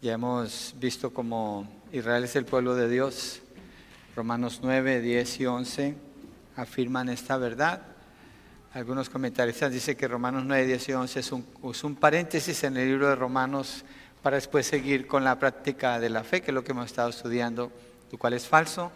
[0.00, 3.40] Ya hemos visto cómo Israel es el pueblo de Dios.
[4.14, 5.96] Romanos 9, 10 y 11
[6.54, 7.82] afirman esta verdad.
[8.74, 12.76] Algunos comentaristas dicen que Romanos 9, 10 y 11 es un, es un paréntesis en
[12.76, 13.84] el libro de Romanos
[14.22, 17.08] para después seguir con la práctica de la fe, que es lo que hemos estado
[17.08, 17.72] estudiando,
[18.12, 18.92] lo cual es falso.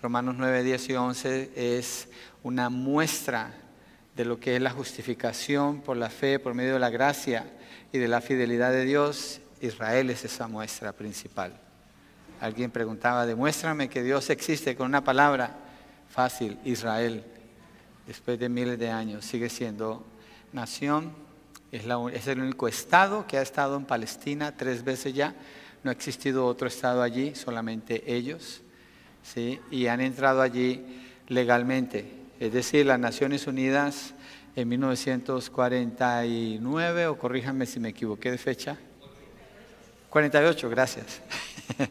[0.00, 2.08] Romanos 9, 10 y 11 es
[2.42, 3.52] una muestra
[4.16, 7.52] de lo que es la justificación por la fe, por medio de la gracia
[7.92, 9.42] y de la fidelidad de Dios.
[9.60, 11.52] Israel es esa muestra principal.
[12.40, 15.56] Alguien preguntaba, demuéstrame que Dios existe con una palabra
[16.08, 17.24] fácil, Israel.
[18.06, 20.06] Después de miles de años sigue siendo
[20.52, 21.12] nación,
[21.70, 21.84] es,
[22.26, 25.34] el único estado que ha estado en Palestina tres veces ya.
[25.82, 28.62] No ha existido otro estado allí, solamente ellos.
[29.22, 29.60] ¿sí?
[29.70, 30.86] Y han entrado allí
[31.26, 32.10] legalmente.
[32.40, 34.14] Es decir, las Naciones Unidas
[34.56, 38.78] en 1949, o corríjanme si me equivoqué de fecha.
[40.18, 41.20] 48, gracias.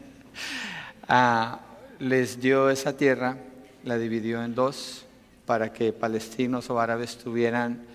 [1.08, 1.60] ah,
[1.98, 3.38] les dio esa tierra,
[3.84, 5.06] la dividió en dos
[5.46, 7.86] para que palestinos o árabes tuvieran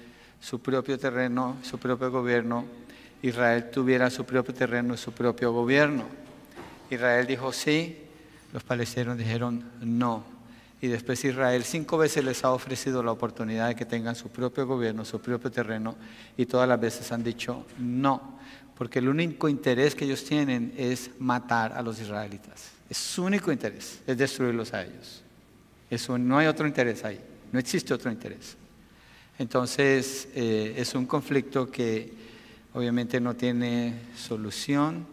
[0.42, 2.66] su propio terreno, su propio gobierno.
[3.22, 6.06] Israel tuviera su propio terreno y su propio gobierno.
[6.90, 7.96] Israel dijo sí,
[8.54, 10.24] los palestinos dijeron no.
[10.82, 14.66] Y después Israel cinco veces les ha ofrecido la oportunidad de que tengan su propio
[14.66, 15.94] gobierno, su propio terreno,
[16.36, 18.33] y todas las veces han dicho no,
[18.76, 22.72] porque el único interés que ellos tienen es matar a los israelitas.
[22.90, 25.24] Es su único interés, es destruirlos a ellos.
[25.90, 27.20] Eso, no hay otro interés ahí,
[27.52, 28.58] no existe otro interés.
[29.38, 32.14] Entonces eh, es un conflicto que
[32.74, 35.06] obviamente no tiene solución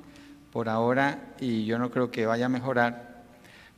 [0.53, 3.11] por ahora y yo no creo que vaya a mejorar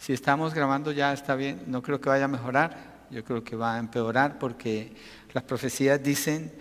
[0.02, 2.76] si estamos grabando ya está bien, no creo que vaya a mejorar,
[3.12, 4.92] yo creo que va a empeorar porque
[5.32, 6.52] las profecías dicen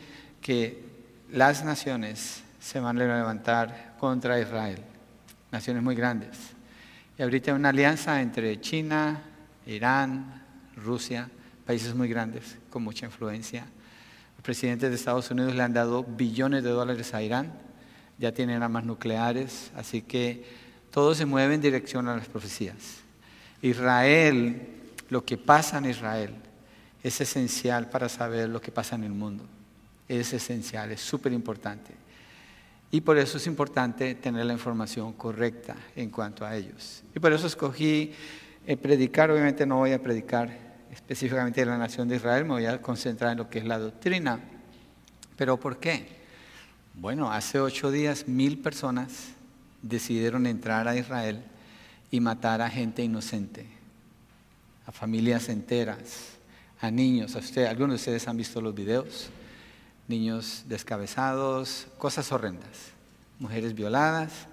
[0.42, 0.84] que
[1.32, 4.78] las naciones se van a levantar contra Israel,
[5.52, 6.38] naciones muy grandes.
[7.18, 9.20] Y ahorita hay una alianza entre China,
[9.66, 10.44] Irán,
[10.76, 11.30] Rusia,
[11.66, 13.66] países muy grandes con mucha influencia.
[14.38, 17.52] Los presidentes de Estados Unidos le han dado billones de dólares a Irán,
[18.20, 20.46] ya tienen armas nucleares, así que
[20.92, 23.02] todo se mueve en dirección a las profecías.
[23.64, 24.68] Israel,
[25.10, 26.36] lo que pasa en Israel,
[27.02, 29.46] es esencial para saber lo que pasa en el mundo.
[30.08, 32.02] Es esencial, es súper importante.
[32.92, 37.04] Y por eso es importante tener la información correcta en cuanto a ellos.
[37.16, 38.12] Y por eso escogí
[38.68, 42.66] eh, predicar, obviamente no voy a predicar específicamente de la nación de Israel, me voy
[42.66, 44.42] a concentrar en lo que es la doctrina.
[45.38, 46.06] ¿Pero por qué?
[46.94, 49.30] Bueno, hace ocho días mil personas
[49.82, 51.42] decidieron entrar a Israel
[52.12, 53.66] y matar a gente inocente,
[54.86, 56.34] a familias enteras,
[56.82, 57.38] a niños.
[57.38, 59.30] A usted, algunos de ustedes han visto los videos,
[60.08, 62.92] niños descabezados, cosas horrendas,
[63.40, 64.48] mujeres violadas,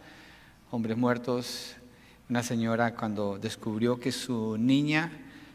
[0.71, 1.75] hombres muertos.
[2.29, 5.11] Una señora cuando descubrió que su niña,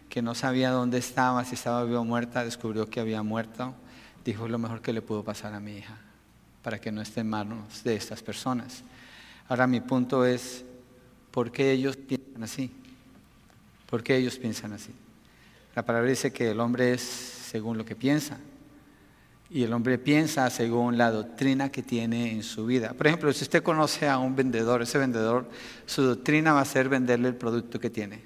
[0.10, 3.74] que no sabía dónde estaba, si estaba viva o muerta, descubrió que había muerto,
[4.26, 5.98] dijo lo mejor que le pudo pasar a mi hija,
[6.64, 8.84] para que no esté en manos de estas personas.
[9.48, 10.66] Ahora mi punto es,
[11.34, 12.70] ¿Por qué ellos piensan así?
[13.90, 14.92] ¿Por qué ellos piensan así?
[15.76, 18.38] La palabra dice que el hombre es según lo que piensa.
[19.50, 22.94] Y el hombre piensa según la doctrina que tiene en su vida.
[22.94, 25.48] Por ejemplo, si usted conoce a un vendedor, ese vendedor,
[25.86, 28.22] su doctrina va a ser venderle el producto que tiene.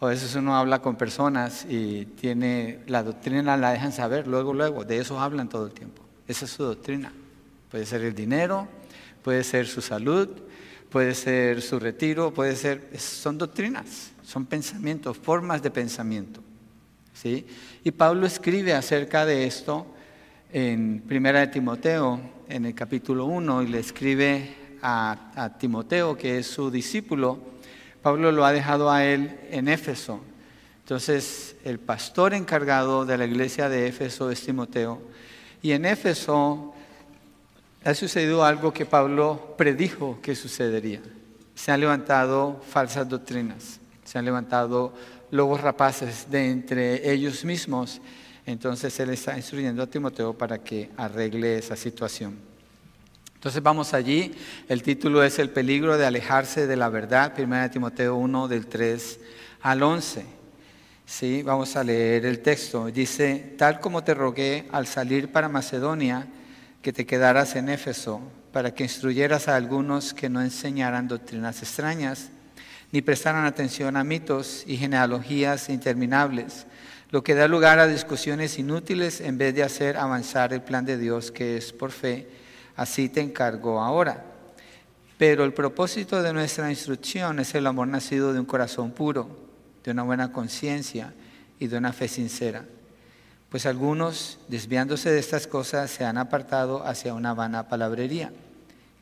[0.00, 4.52] O a veces uno habla con personas y tiene la doctrina, la dejan saber luego,
[4.52, 4.84] luego.
[4.84, 6.02] De eso hablan todo el tiempo.
[6.26, 7.12] Esa es su doctrina.
[7.70, 8.66] Puede ser el dinero,
[9.22, 10.28] puede ser su salud,
[10.90, 16.42] puede ser su retiro, puede ser, son doctrinas, son pensamientos, formas de pensamiento.
[17.14, 17.46] ¿sí?
[17.84, 19.86] Y Pablo escribe acerca de esto
[20.52, 26.38] en Primera de Timoteo, en el capítulo 1, y le escribe a, a Timoteo, que
[26.38, 27.38] es su discípulo.
[28.02, 30.20] Pablo lo ha dejado a él en Éfeso.
[30.80, 35.00] Entonces, el pastor encargado de la iglesia de Éfeso es Timoteo.
[35.62, 36.74] Y en Éfeso
[37.84, 41.00] ha sucedido algo que Pablo predijo que sucedería.
[41.54, 44.92] Se han levantado falsas doctrinas, se han levantado
[45.30, 48.02] lobos rapaces de entre ellos mismos.
[48.46, 52.36] Entonces él está instruyendo a Timoteo para que arregle esa situación.
[53.34, 54.32] Entonces vamos allí.
[54.68, 57.34] El título es El peligro de alejarse de la verdad.
[57.34, 59.20] Primera Timoteo 1 del 3
[59.62, 60.24] al 11.
[61.04, 62.86] Sí, vamos a leer el texto.
[62.86, 66.26] Dice, tal como te rogué al salir para Macedonia,
[66.80, 68.20] que te quedaras en Éfeso
[68.52, 72.30] para que instruyeras a algunos que no enseñaran doctrinas extrañas,
[72.92, 76.66] ni prestaran atención a mitos y genealogías interminables,
[77.12, 80.96] lo que da lugar a discusiones inútiles en vez de hacer avanzar el plan de
[80.96, 82.26] Dios que es por fe.
[82.74, 84.24] Así te encargo ahora.
[85.18, 89.28] Pero el propósito de nuestra instrucción es el amor nacido de un corazón puro,
[89.84, 91.12] de una buena conciencia
[91.58, 92.64] y de una fe sincera.
[93.50, 98.32] Pues algunos, desviándose de estas cosas, se han apartado hacia una vana palabrería.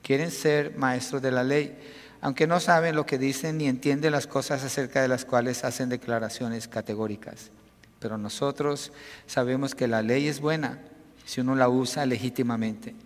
[0.02, 1.78] Quieren ser maestros de la ley,
[2.20, 5.88] aunque no saben lo que dicen ni entienden las cosas acerca de las cuales hacen
[5.88, 7.52] declaraciones categóricas.
[8.00, 8.92] Pero nosotros
[9.26, 10.80] sabemos que la ley es buena
[11.24, 12.96] si uno la usa legítimamente.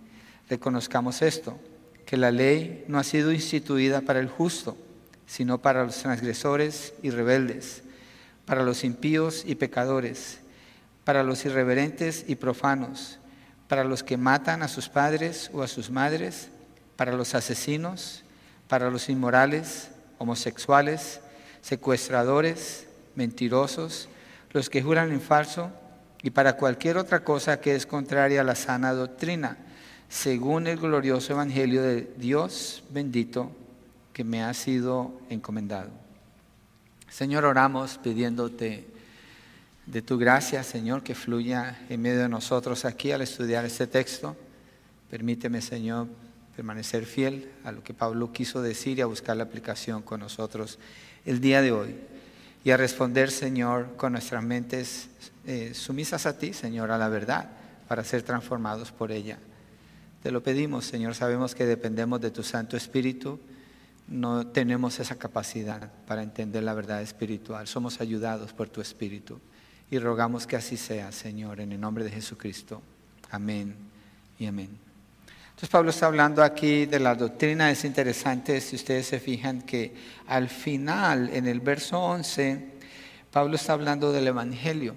[0.49, 1.59] Reconozcamos esto,
[2.07, 4.77] que la ley no ha sido instituida para el justo,
[5.27, 7.83] sino para los transgresores y rebeldes,
[8.47, 10.39] para los impíos y pecadores,
[11.05, 13.19] para los irreverentes y profanos,
[13.69, 16.49] para los que matan a sus padres o a sus madres,
[16.97, 18.23] para los asesinos,
[18.69, 21.21] para los inmorales, homosexuales,
[21.63, 24.09] secuestradores, mentirosos,
[24.55, 25.71] los que juran en falso
[26.23, 29.59] y para cualquier otra cosa que es contraria a la sana doctrina,
[30.09, 33.51] según el glorioso Evangelio de Dios bendito
[34.13, 35.91] que me ha sido encomendado.
[37.11, 38.87] Señor, oramos pidiéndote
[39.87, 44.37] de tu gracia, Señor, que fluya en medio de nosotros aquí al estudiar este texto.
[45.11, 46.07] Permíteme, Señor,
[46.55, 50.79] permanecer fiel a lo que Pablo quiso decir y a buscar la aplicación con nosotros
[51.27, 52.14] el día de hoy
[52.65, 55.11] y a responder, Señor, con nuestras mentes
[55.47, 57.51] eh, sumisas a ti, Señor, a la verdad,
[57.87, 59.39] para ser transformados por ella.
[60.23, 63.39] Te lo pedimos, Señor, sabemos que dependemos de tu Santo Espíritu,
[64.09, 69.39] no tenemos esa capacidad para entender la verdad espiritual, somos ayudados por tu Espíritu
[69.91, 72.81] y rogamos que así sea, Señor, en el nombre de Jesucristo.
[73.31, 73.75] Amén
[74.39, 74.94] y amén.
[75.55, 79.95] Entonces Pablo está hablando aquí de la doctrina, es interesante si ustedes se fijan que
[80.27, 82.73] al final, en el verso 11,
[83.31, 84.97] Pablo está hablando del Evangelio.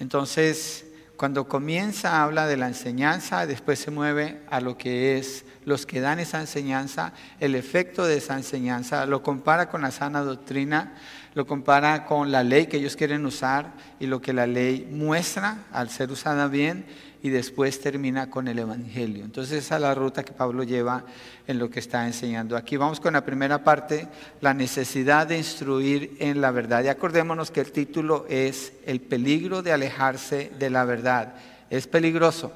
[0.00, 0.84] Entonces,
[1.16, 6.00] cuando comienza habla de la enseñanza, después se mueve a lo que es los que
[6.00, 10.94] dan esa enseñanza, el efecto de esa enseñanza, lo compara con la sana doctrina,
[11.34, 15.58] lo compara con la ley que ellos quieren usar y lo que la ley muestra
[15.70, 16.84] al ser usada bien
[17.24, 19.24] y después termina con el Evangelio.
[19.24, 21.06] Entonces esa es la ruta que Pablo lleva
[21.46, 22.54] en lo que está enseñando.
[22.54, 24.08] Aquí vamos con la primera parte,
[24.42, 26.84] la necesidad de instruir en la verdad.
[26.84, 31.36] Y acordémonos que el título es El peligro de alejarse de la verdad.
[31.70, 32.52] Es peligroso.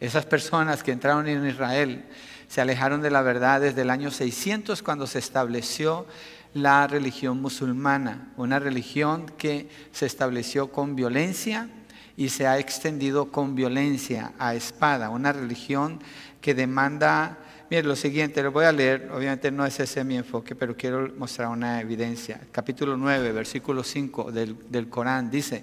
[0.00, 2.06] Esas personas que entraron en Israel
[2.48, 6.06] se alejaron de la verdad desde el año 600 cuando se estableció
[6.54, 11.68] la religión musulmana, una religión que se estableció con violencia,
[12.18, 16.00] y se ha extendido con violencia a espada, una religión
[16.40, 17.38] que demanda,
[17.70, 21.12] mire lo siguiente, lo voy a leer, obviamente no es ese mi enfoque, pero quiero
[21.16, 22.40] mostrar una evidencia.
[22.50, 25.62] Capítulo 9, versículo 5 del, del Corán dice,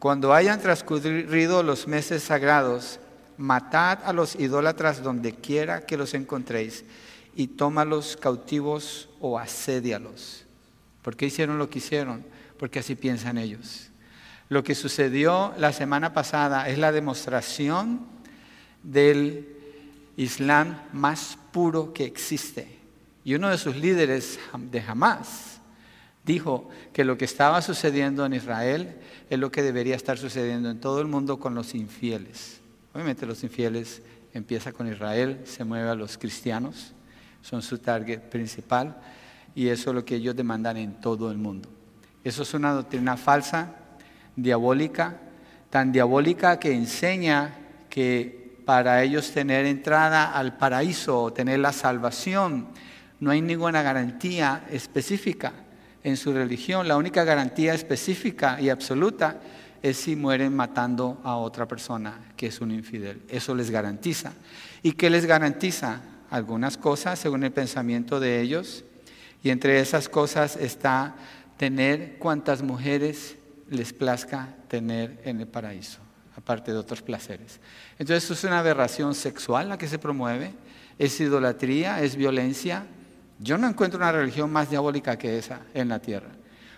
[0.00, 2.98] cuando hayan transcurrido los meses sagrados,
[3.36, 6.84] matad a los idólatras donde quiera que los encontréis
[7.36, 10.44] y tómalos cautivos o asedialos.
[11.02, 12.24] ¿Por qué hicieron lo que hicieron?
[12.58, 13.92] Porque así piensan ellos.
[14.48, 18.06] Lo que sucedió la semana pasada es la demostración
[18.82, 19.48] del
[20.16, 22.78] Islam más puro que existe.
[23.24, 24.38] Y uno de sus líderes
[24.70, 25.60] de Hamas
[26.24, 28.96] dijo que lo que estaba sucediendo en Israel
[29.30, 32.60] es lo que debería estar sucediendo en todo el mundo con los infieles.
[32.92, 34.02] Obviamente los infieles
[34.34, 36.92] empieza con Israel, se mueve a los cristianos,
[37.40, 38.96] son su target principal
[39.54, 41.68] y eso es lo que ellos demandan en todo el mundo.
[42.22, 43.74] Eso es una doctrina falsa
[44.36, 45.16] diabólica,
[45.70, 47.56] tan diabólica que enseña
[47.90, 52.68] que para ellos tener entrada al paraíso o tener la salvación,
[53.20, 55.52] no hay ninguna garantía específica
[56.02, 56.88] en su religión.
[56.88, 59.40] La única garantía específica y absoluta
[59.82, 63.22] es si mueren matando a otra persona que es un infidel.
[63.28, 64.32] Eso les garantiza.
[64.82, 66.00] ¿Y qué les garantiza?
[66.30, 68.84] Algunas cosas según el pensamiento de ellos.
[69.42, 71.14] Y entre esas cosas está
[71.58, 73.36] tener cuantas mujeres
[73.70, 75.98] les plazca tener en el paraíso,
[76.36, 77.60] aparte de otros placeres.
[77.98, 80.52] Entonces, es una aberración sexual la que se promueve,
[80.98, 82.86] es idolatría, es violencia.
[83.38, 86.30] Yo no encuentro una religión más diabólica que esa en la tierra,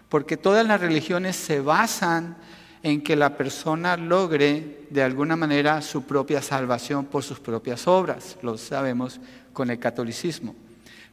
[0.09, 2.37] porque todas las religiones se basan
[2.83, 8.37] en que la persona logre de alguna manera su propia salvación por sus propias obras,
[8.43, 9.21] lo sabemos
[9.53, 10.55] con el catolicismo.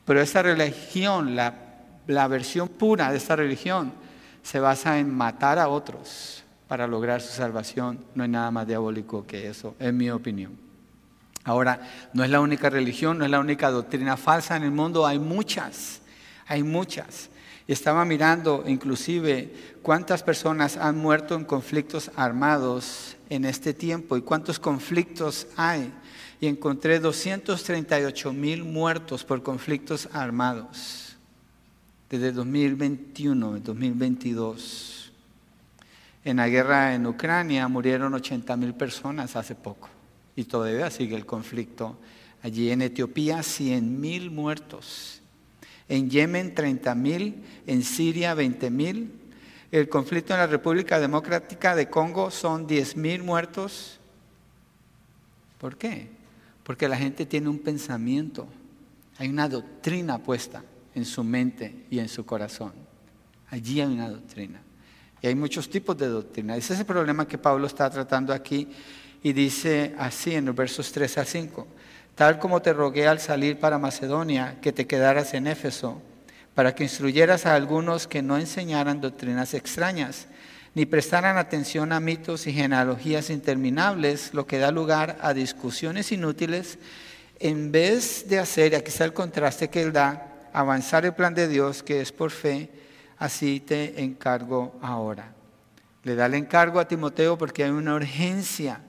[0.06, 1.56] Pero esa religión, la,
[2.08, 3.94] la versión pura de esta religión,
[4.44, 9.26] se basa en matar a otros para lograr su salvación, no hay nada más diabólico
[9.26, 10.58] que eso, en mi opinión.
[11.46, 11.82] Ahora,
[12.14, 15.20] no es la única religión, no es la única doctrina falsa en el mundo, hay
[15.20, 16.02] muchas,
[16.46, 17.30] hay muchas.
[17.68, 24.60] Estaba mirando inclusive cuántas personas han muerto en conflictos armados en este tiempo y cuántos
[24.60, 25.94] conflictos hay.
[26.42, 31.03] Y encontré 238 mil muertos por conflictos armados
[32.20, 35.12] desde 2021, 2022.
[36.24, 39.90] En la guerra en Ucrania murieron 80 mil personas hace poco
[40.36, 41.98] y todavía sigue el conflicto.
[42.44, 45.22] Allí en Etiopía 100 mil muertos
[45.90, 49.12] en Yemen 30 mil, en Siria 20 mil.
[49.72, 54.00] El conflicto en la República Democrática de Congo son 10 mil muertos.
[55.58, 56.10] ¿Por qué?
[56.64, 58.48] Porque la gente tiene un pensamiento,
[59.18, 60.64] hay una doctrina puesta
[60.96, 62.74] en su mente y en su corazón.
[63.50, 64.62] Allí hay una doctrina.
[65.22, 66.58] Y hay muchos tipos de doctrina.
[66.58, 68.68] Ese es el problema que Pablo está tratando aquí
[69.22, 71.68] y dice así en los versos 3 a 5
[72.16, 76.02] tal como te rogué al salir para Macedonia, que te quedaras en Éfeso,
[76.54, 80.28] para que instruyeras a algunos que no enseñaran doctrinas extrañas,
[80.76, 86.78] ni prestaran atención a mitos y genealogías interminables, lo que da lugar a discusiones inútiles,
[87.40, 91.48] en vez de hacer, aquí está el contraste que él da, avanzar el plan de
[91.48, 92.70] Dios, que es por fe,
[93.18, 95.34] así te encargo ahora.
[96.04, 98.80] Le da el encargo a Timoteo porque hay una urgencia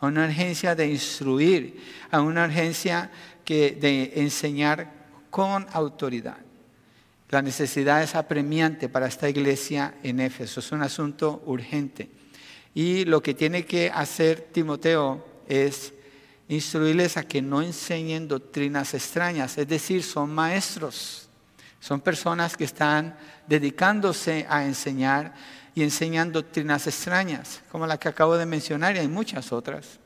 [0.00, 3.10] una urgencia de instruir, a una urgencia
[3.44, 4.92] que, de enseñar
[5.30, 6.36] con autoridad.
[7.30, 12.08] La necesidad es apremiante para esta iglesia en Éfeso, es un asunto urgente.
[12.74, 15.92] Y lo que tiene que hacer Timoteo es
[16.48, 21.28] instruirles a que no enseñen doctrinas extrañas, es decir, son maestros,
[21.78, 25.34] son personas que están dedicándose a enseñar
[25.74, 30.00] y enseñan doctrinas extrañas, como la que acabo de mencionar, y hay muchas otras.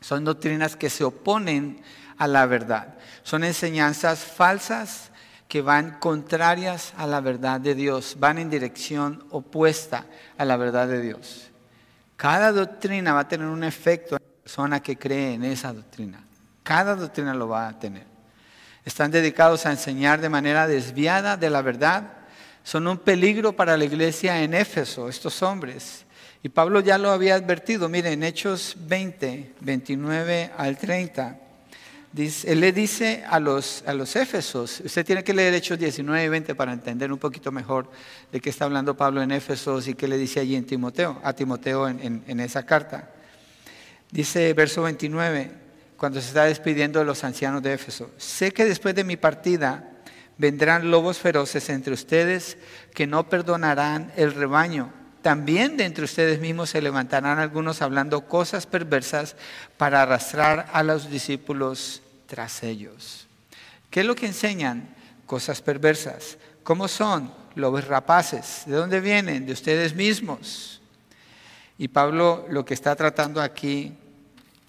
[0.00, 1.82] Son doctrinas que se oponen
[2.18, 2.94] a la verdad.
[3.22, 5.10] Son enseñanzas falsas
[5.48, 10.86] que van contrarias a la verdad de Dios, van en dirección opuesta a la verdad
[10.86, 11.50] de Dios.
[12.16, 14.16] Cada doctrina va a tener un efecto
[14.46, 16.20] persona que cree en esa doctrina.
[16.62, 18.04] Cada doctrina lo va a tener.
[18.84, 22.12] Están dedicados a enseñar de manera desviada de la verdad
[22.62, 26.04] son un peligro para la iglesia en Éfeso, estos hombres.
[26.44, 31.40] Y Pablo ya lo había advertido, miren, en Hechos 20, 29 al 30,
[32.44, 36.28] él le dice a los, a los Éfesos, usted tiene que leer Hechos 19 y
[36.28, 37.90] 20 para entender un poquito mejor
[38.30, 41.32] de qué está hablando Pablo en Éfesos y qué le dice allí en Timoteo, a
[41.32, 43.10] Timoteo en, en esa carta.
[44.16, 45.50] Dice verso 29,
[45.96, 49.96] cuando se está despidiendo de los ancianos de Éfeso, sé que después de mi partida,
[50.38, 52.58] Vendrán lobos feroces entre ustedes
[52.94, 54.92] que no perdonarán el rebaño.
[55.22, 59.34] También de entre ustedes mismos se levantarán algunos hablando cosas perversas
[59.78, 63.26] para arrastrar a los discípulos tras ellos.
[63.88, 64.94] ¿Qué es lo que enseñan?
[65.24, 66.36] Cosas perversas.
[66.62, 67.32] ¿Cómo son?
[67.54, 68.64] Lobos rapaces.
[68.66, 69.46] ¿De dónde vienen?
[69.46, 70.82] De ustedes mismos.
[71.78, 73.96] Y Pablo lo que está tratando aquí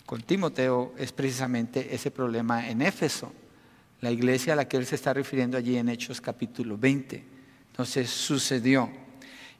[0.08, 3.34] con Timoteo es precisamente ese problema en Éfeso
[4.00, 7.26] la iglesia a la que él se está refiriendo allí en Hechos capítulo 20.
[7.72, 8.90] Entonces sucedió.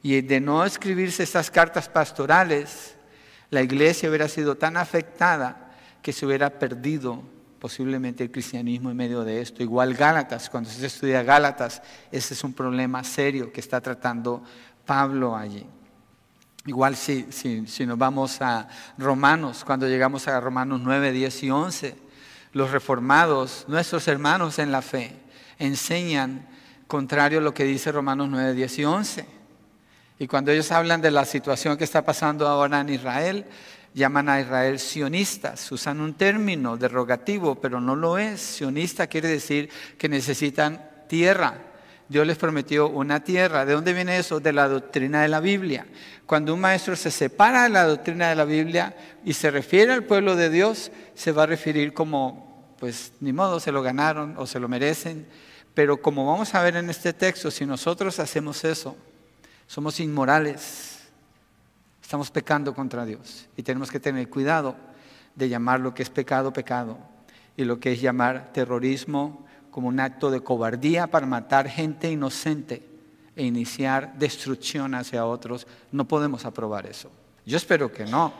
[0.02, 2.96] Y de no escribirse estas cartas pastorales,
[3.50, 7.22] la iglesia hubiera sido tan afectada que se hubiera perdido
[7.58, 9.62] posiblemente el cristianismo en medio de esto.
[9.62, 14.42] Igual Gálatas, cuando se estudia Gálatas, ese es un problema serio que está tratando
[14.86, 15.66] Pablo allí.
[16.68, 21.50] Igual si, si, si nos vamos a Romanos, cuando llegamos a Romanos 9, 10 y
[21.50, 21.96] 11,
[22.52, 25.16] los reformados, nuestros hermanos en la fe,
[25.58, 26.46] enseñan
[26.86, 29.26] contrario a lo que dice Romanos 9, 10 y 11.
[30.18, 33.46] Y cuando ellos hablan de la situación que está pasando ahora en Israel,
[33.94, 35.72] llaman a Israel sionistas.
[35.72, 38.42] Usan un término derogativo, pero no lo es.
[38.42, 41.67] Sionista quiere decir que necesitan tierra.
[42.08, 43.66] Dios les prometió una tierra.
[43.66, 44.40] ¿De dónde viene eso?
[44.40, 45.86] De la doctrina de la Biblia.
[46.24, 50.04] Cuando un maestro se separa de la doctrina de la Biblia y se refiere al
[50.04, 54.46] pueblo de Dios, se va a referir como, pues ni modo, se lo ganaron o
[54.46, 55.26] se lo merecen.
[55.74, 58.96] Pero como vamos a ver en este texto, si nosotros hacemos eso,
[59.66, 60.98] somos inmorales,
[62.02, 64.76] estamos pecando contra Dios y tenemos que tener cuidado
[65.34, 66.98] de llamar lo que es pecado, pecado,
[67.54, 72.82] y lo que es llamar terrorismo como un acto de cobardía para matar gente inocente
[73.36, 77.10] e iniciar destrucción hacia otros, no podemos aprobar eso.
[77.46, 78.32] Yo espero que no.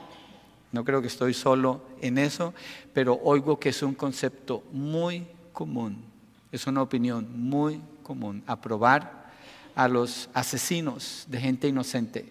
[0.70, 2.52] No creo que estoy solo en eso,
[2.92, 6.04] pero oigo que es un concepto muy común,
[6.52, 9.30] es una opinión muy común, aprobar
[9.74, 12.30] a los asesinos de gente inocente.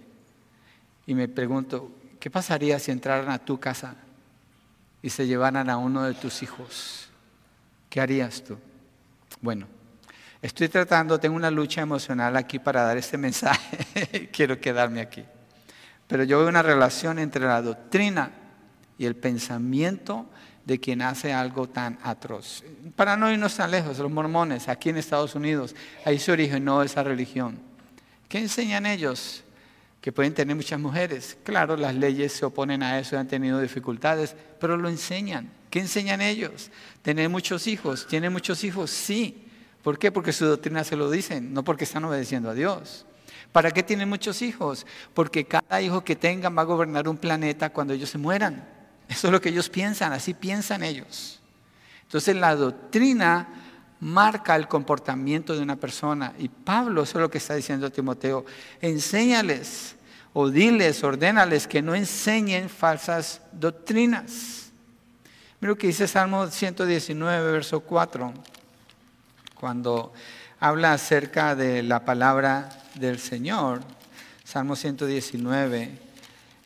[1.07, 1.89] Y me pregunto,
[2.19, 3.95] ¿qué pasaría si entraran a tu casa
[5.01, 7.07] y se llevaran a uno de tus hijos?
[7.89, 8.57] ¿Qué harías tú?
[9.41, 9.67] Bueno,
[10.41, 14.29] Estoy tratando, tengo una lucha emocional aquí para dar este mensaje.
[14.31, 15.23] Quiero quedarme aquí.
[16.07, 18.31] Pero yo veo una relación entre la doctrina
[18.99, 20.27] y el pensamiento
[20.63, 22.63] de quien hace algo tan atroz.
[22.95, 25.75] Para no irnos tan lejos, los mormones, aquí en Estados Unidos,
[26.05, 27.59] ahí se originó esa religión.
[28.29, 29.43] ¿Qué enseñan ellos?
[30.01, 31.37] Que pueden tener muchas mujeres.
[31.43, 35.49] Claro, las leyes se oponen a eso y han tenido dificultades, pero lo enseñan.
[35.69, 36.71] ¿Qué enseñan ellos?
[37.01, 38.07] Tener muchos hijos.
[38.07, 38.89] ¿Tienen muchos hijos?
[38.89, 39.43] Sí.
[39.83, 40.11] ¿Por qué?
[40.11, 43.05] Porque su doctrina se lo dicen, no porque están obedeciendo a Dios.
[43.51, 44.85] ¿Para qué tienen muchos hijos?
[45.13, 48.67] Porque cada hijo que tengan va a gobernar un planeta cuando ellos se mueran.
[49.07, 51.39] Eso es lo que ellos piensan, así piensan ellos.
[52.03, 53.47] Entonces la doctrina
[53.99, 56.33] marca el comportamiento de una persona.
[56.37, 58.45] Y Pablo, eso es lo que está diciendo a Timoteo,
[58.81, 59.95] enséñales
[60.33, 64.66] o diles, ordénales que no enseñen falsas doctrinas.
[65.59, 68.31] Mira lo que dice Salmo 119, verso 4,
[69.55, 70.13] cuando
[70.59, 73.81] habla acerca de la palabra del Señor.
[74.43, 75.97] Salmo 119,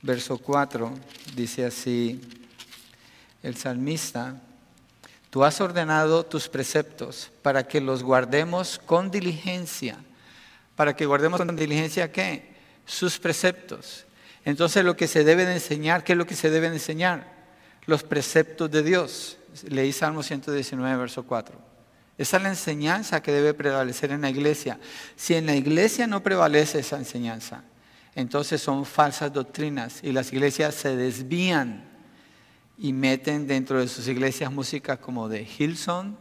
[0.01, 0.93] verso 4,
[1.37, 2.19] dice así
[3.41, 4.41] el salmista,
[5.29, 9.95] tú has ordenado tus preceptos para que los guardemos con diligencia.
[10.75, 12.55] Para que guardemos con diligencia qué?
[12.85, 14.05] Sus preceptos.
[14.43, 17.30] Entonces lo que se debe de enseñar, ¿qué es lo que se debe de enseñar?
[17.85, 19.37] Los preceptos de Dios.
[19.67, 21.71] Leí Salmo 119, verso 4.
[22.17, 24.79] Esa es la enseñanza que debe prevalecer en la iglesia.
[25.15, 27.63] Si en la iglesia no prevalece esa enseñanza,
[28.15, 31.89] entonces son falsas doctrinas y las iglesias se desvían
[32.77, 36.15] y meten dentro de sus iglesias música como de Hillsong,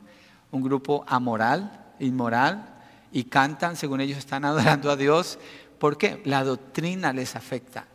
[0.51, 2.77] un grupo amoral, inmoral,
[3.13, 5.39] y cantan según ellos están adorando a Dios.
[5.79, 6.21] ¿Por qué?
[6.25, 7.87] La doctrina les afecta.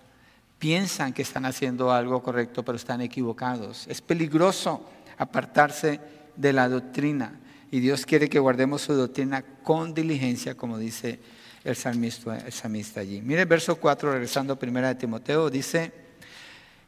[0.59, 3.85] Piensan que están haciendo algo correcto, pero están equivocados.
[3.87, 4.85] Es peligroso
[5.17, 5.99] apartarse
[6.35, 7.39] de la doctrina.
[7.71, 11.19] Y Dios quiere que guardemos su doctrina con diligencia, como dice
[11.63, 13.21] el salmista, allí.
[13.21, 15.91] Mire el verso 4, regresando a primera de Timoteo, dice,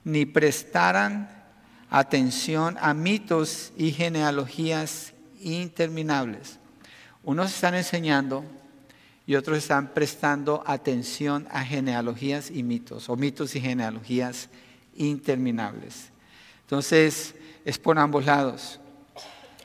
[0.04, 1.30] ni prestaran
[1.90, 6.60] atención a mitos y genealogías interminables.
[7.24, 8.46] Unos están enseñando
[9.28, 14.48] y otros están prestando atención a genealogías y mitos, o mitos y genealogías
[14.96, 16.12] interminables.
[16.62, 17.36] Entonces,
[17.66, 18.80] es por ambos lados.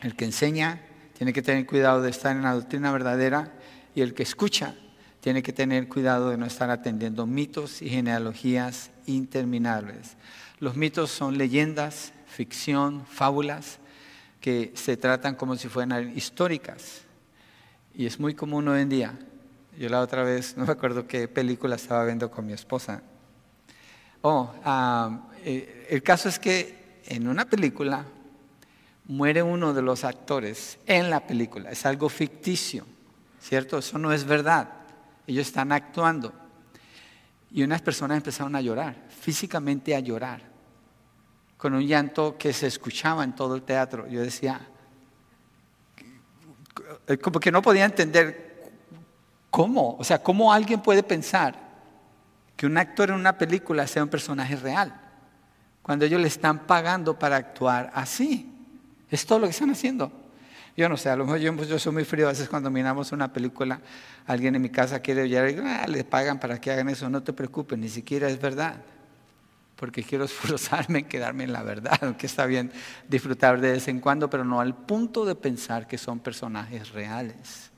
[0.03, 0.83] El que enseña
[1.17, 3.53] tiene que tener cuidado de estar en la doctrina verdadera
[3.95, 4.75] y el que escucha
[5.21, 10.17] tiene que tener cuidado de no estar atendiendo mitos y genealogías interminables.
[10.59, 13.79] Los mitos son leyendas, ficción, fábulas
[14.41, 17.03] que se tratan como si fueran históricas.
[17.95, 19.19] Y es muy común hoy en día.
[19.79, 23.03] Yo la otra vez, no me acuerdo qué película estaba viendo con mi esposa.
[24.21, 24.53] Oh,
[25.45, 28.05] eh, el caso es que en una película
[29.07, 31.71] muere uno de los actores en la película.
[31.71, 32.87] Es algo ficticio,
[33.41, 33.79] ¿cierto?
[33.79, 34.69] Eso no es verdad.
[35.27, 36.35] Ellos están actuando.
[37.51, 40.43] Y unas personas empezaron a llorar, físicamente a llorar,
[41.57, 44.07] con un llanto que se escuchaba en todo el teatro.
[44.07, 44.69] Yo decía,
[47.23, 48.52] como que no podía entender
[49.53, 51.55] cómo, o sea, cómo alguien puede pensar
[52.57, 54.99] que un actor en una película sea un personaje real,
[55.83, 58.51] cuando ellos le están pagando para actuar así.
[59.11, 60.11] Es todo lo que están haciendo.
[60.75, 63.13] Yo no sé, a lo mejor yo, yo soy muy frío a veces cuando miramos
[63.13, 63.79] una película,
[64.27, 67.35] alguien en mi casa quiere oír, ah, le pagan para que hagan eso, no te
[67.35, 68.77] preocupes, ni siquiera es verdad.
[69.77, 72.73] Porque quiero esforzarme en quedarme en la verdad, aunque está bien
[73.07, 77.72] disfrutar de vez en cuando, pero no al punto de pensar que son personajes reales.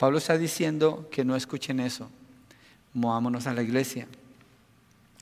[0.00, 2.08] Pablo está diciendo que no escuchen eso,
[2.94, 4.08] movámonos a la iglesia.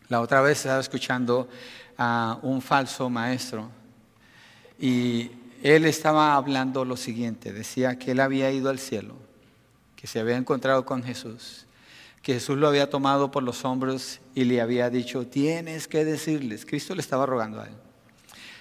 [0.08, 1.48] La otra vez estaba escuchando
[1.96, 3.70] a un falso maestro
[4.78, 5.32] y
[5.64, 9.16] él estaba hablando lo siguiente, decía que él había ido al cielo,
[9.96, 11.66] que se había encontrado con Jesús,
[12.22, 16.64] que Jesús lo había tomado por los hombros y le había dicho, tienes que decirles,
[16.64, 17.74] Cristo le estaba rogando a él,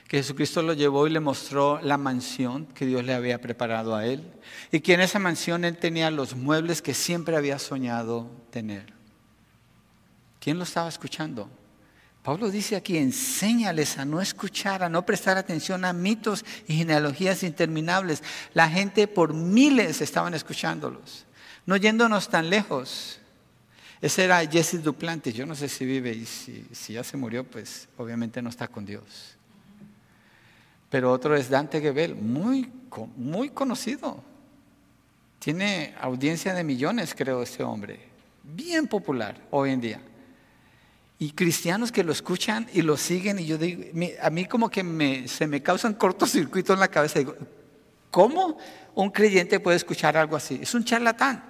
[0.07, 4.05] que Jesucristo lo llevó y le mostró la mansión que Dios le había preparado a
[4.05, 4.23] él,
[4.71, 8.93] y que en esa mansión él tenía los muebles que siempre había soñado tener.
[10.39, 11.49] ¿Quién lo estaba escuchando?
[12.23, 17.43] Pablo dice aquí, enséñales a no escuchar, a no prestar atención a mitos y genealogías
[17.43, 18.21] interminables.
[18.53, 21.25] La gente por miles estaban escuchándolos.
[21.65, 23.21] No yéndonos tan lejos.
[24.01, 25.35] Ese era Jesse Duplantis.
[25.35, 28.67] Yo no sé si vive y si, si ya se murió, pues obviamente no está
[28.67, 29.36] con Dios.
[30.89, 32.71] Pero otro es Dante Gebel, muy,
[33.15, 34.23] muy conocido.
[35.39, 37.99] Tiene audiencia de millones, creo, este hombre.
[38.43, 40.01] Bien popular hoy en día.
[41.19, 43.83] Y cristianos que lo escuchan y lo siguen, y yo digo,
[44.21, 47.19] a mí como que me, se me causan cortocircuito en la cabeza.
[47.19, 47.35] Digo,
[48.11, 48.57] ¿Cómo
[48.95, 50.59] un creyente puede escuchar algo así?
[50.61, 51.43] Es un charlatán.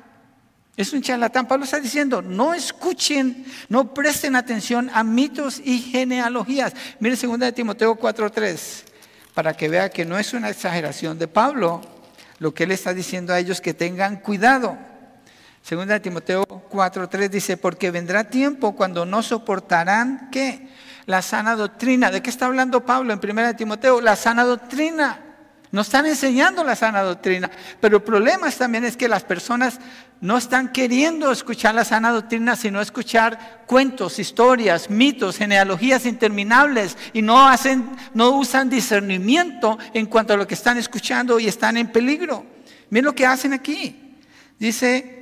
[0.76, 1.47] Es un charlatán.
[1.47, 6.73] Pablo está diciendo, no escuchen, no presten atención a mitos y genealogías.
[7.00, 8.84] Mire 2 de Timoteo 4.3,
[9.38, 11.82] para que vea que no es una exageración de Pablo
[12.39, 14.76] lo que él está diciendo a ellos que tengan cuidado.
[15.62, 20.69] Segunda de Timoteo 4:3 dice, porque vendrá tiempo cuando no soportarán qué?
[21.06, 22.10] La sana doctrina.
[22.10, 24.02] ¿De qué está hablando Pablo en Primera de Timoteo?
[24.02, 25.26] La sana doctrina.
[25.71, 27.51] Nos están enseñando la sana doctrina,
[27.82, 29.80] pero el problema también es que las personas
[30.21, 37.21] no están queriendo escuchar la sana doctrina, sino escuchar cuentos, historias, mitos, genealogías interminables y
[37.21, 41.91] no hacen, no usan discernimiento en cuanto a lo que están escuchando y están en
[41.91, 42.45] peligro.
[42.89, 44.15] Miren lo que hacen aquí.
[44.58, 45.16] Dice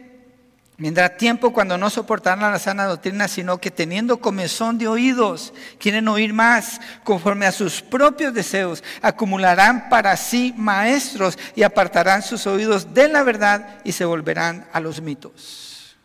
[0.78, 6.10] Vendrá tiempo cuando no soportarán la sana doctrina, sino que teniendo comezón de oídos, quieren
[6.10, 12.94] oír más, conforme a sus propios deseos, acumularán para sí maestros y apartarán sus oídos
[12.94, 15.96] de la verdad y se volverán a los mitos.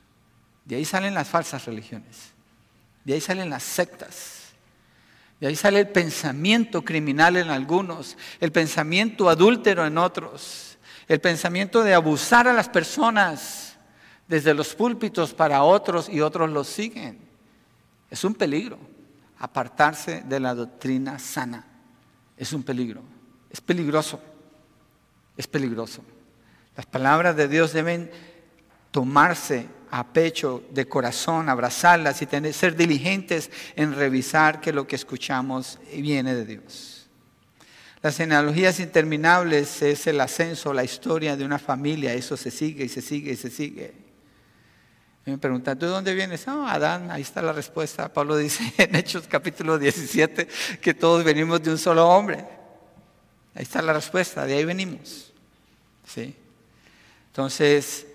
[0.65, 2.31] De ahí salen las falsas religiones,
[3.05, 4.53] de ahí salen las sectas,
[5.41, 10.79] de ahí sale el pensamiento criminal en algunos, el pensamiento adúltero en otros,
[11.09, 13.70] el pensamiento de abusar a las personas
[14.31, 17.19] desde los púlpitos para otros y otros los siguen.
[18.09, 18.79] Es un peligro
[19.41, 21.67] apartarse de la doctrina sana.
[22.37, 23.03] Es un peligro.
[23.51, 24.21] Es peligroso.
[25.37, 26.05] Es peligroso.
[26.77, 28.09] Las palabras de Dios deben
[28.93, 34.95] tomarse a pecho, de corazón, abrazarlas y tener, ser diligentes en revisar que lo que
[34.95, 37.09] escuchamos viene de Dios.
[38.01, 42.89] Las genealogías interminables es el ascenso, la historia de una familia, eso se sigue y
[42.89, 44.00] se sigue y se sigue
[45.27, 46.47] me preguntan, ¿tú de dónde vienes?
[46.47, 48.13] No, Adán, ahí está la respuesta.
[48.13, 50.49] Pablo dice en Hechos capítulo 17
[50.81, 52.45] que todos venimos de un solo hombre.
[53.55, 55.33] Ahí está la respuesta, de ahí venimos.
[56.07, 56.35] ¿Sí?
[57.29, 58.07] Entonces,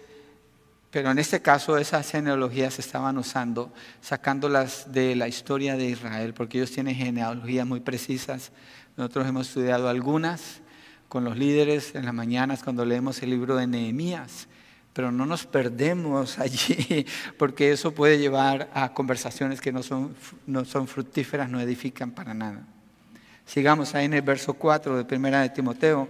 [0.89, 6.33] pero en este caso esas genealogías se estaban usando, sacándolas de la historia de Israel,
[6.33, 8.51] porque ellos tienen genealogías muy precisas.
[8.97, 10.61] Nosotros hemos estudiado algunas
[11.07, 14.47] con los líderes en las mañanas cuando leemos el libro de Nehemías
[14.95, 17.05] pero no nos perdemos allí,
[17.37, 20.15] porque eso puede llevar a conversaciones que no son,
[20.47, 22.65] no son fructíferas, no edifican para nada.
[23.45, 26.07] Sigamos ahí en el verso 4 de Primera de Timoteo,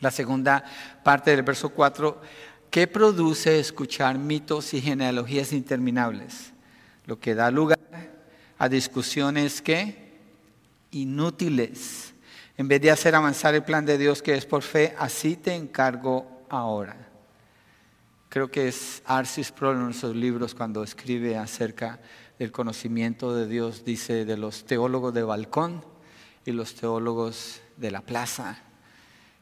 [0.00, 0.64] la segunda
[1.04, 2.22] parte del verso 4.
[2.70, 6.54] ¿Qué produce escuchar mitos y genealogías interminables?
[7.04, 7.78] Lo que da lugar
[8.56, 10.18] a discusiones que
[10.92, 12.14] inútiles.
[12.56, 15.54] En vez de hacer avanzar el plan de Dios que es por fe, así te
[15.54, 17.11] encargo ahora.
[18.32, 22.00] Creo que es Arcis Pro en sus libros cuando escribe acerca
[22.38, 25.84] del conocimiento de Dios, dice de los teólogos de balcón
[26.46, 28.56] y los teólogos de la plaza.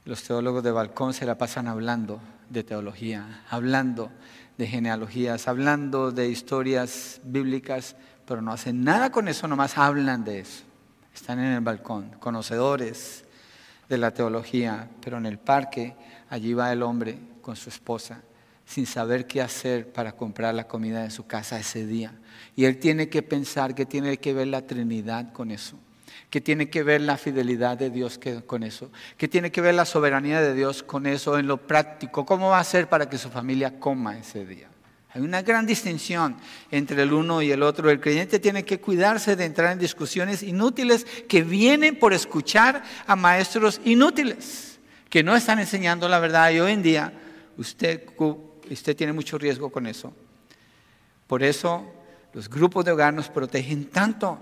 [0.05, 4.11] Los teólogos de balcón se la pasan hablando de teología, hablando
[4.59, 7.94] de genealogías, hablando de historias bíblicas,
[8.26, 10.64] pero no hacen nada con eso, nomás hablan de eso.
[11.14, 13.24] Están en el balcón, conocedores
[13.88, 15.94] de la teología, pero en el parque
[16.29, 18.22] allí va el hombre con su esposa
[18.71, 22.13] sin saber qué hacer para comprar la comida de su casa ese día.
[22.55, 25.77] Y él tiene que pensar que tiene que ver la Trinidad con eso,
[26.31, 29.85] que tiene que ver la fidelidad de Dios con eso, que tiene que ver la
[29.85, 32.25] soberanía de Dios con eso en lo práctico.
[32.25, 34.69] ¿Cómo va a ser para que su familia coma ese día?
[35.13, 36.37] Hay una gran distinción
[36.71, 37.91] entre el uno y el otro.
[37.91, 43.17] El creyente tiene que cuidarse de entrar en discusiones inútiles que vienen por escuchar a
[43.17, 44.79] maestros inútiles,
[45.09, 46.53] que no están enseñando la verdad.
[46.53, 47.13] Y hoy en día
[47.57, 48.05] usted
[48.75, 50.13] usted tiene mucho riesgo con eso.
[51.27, 51.85] Por eso
[52.33, 54.39] los grupos de hogar nos protegen tanto,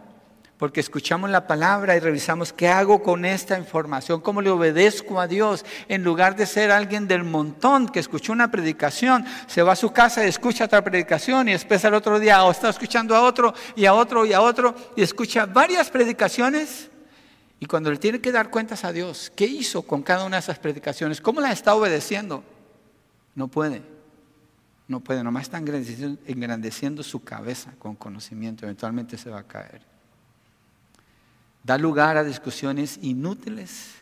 [0.59, 5.29] porque escuchamos la palabra y revisamos qué hago con esta información, cómo le obedezco a
[5.29, 9.77] Dios, en lugar de ser alguien del montón que escuchó una predicación, se va a
[9.77, 13.23] su casa y escucha otra predicación y después al otro día o está escuchando a
[13.23, 16.91] otro y a otro y a otro y escucha varias predicaciones.
[17.61, 20.41] Y cuando le tiene que dar cuentas a Dios, ¿qué hizo con cada una de
[20.41, 21.21] esas predicaciones?
[21.21, 22.45] ¿Cómo las está obedeciendo?
[23.35, 23.98] No puede.
[24.89, 29.83] No puede, nomás está engrandeciendo, su cabeza con conocimiento, eventualmente se va a caer.
[31.63, 33.97] Da lugar a discusiones inútiles.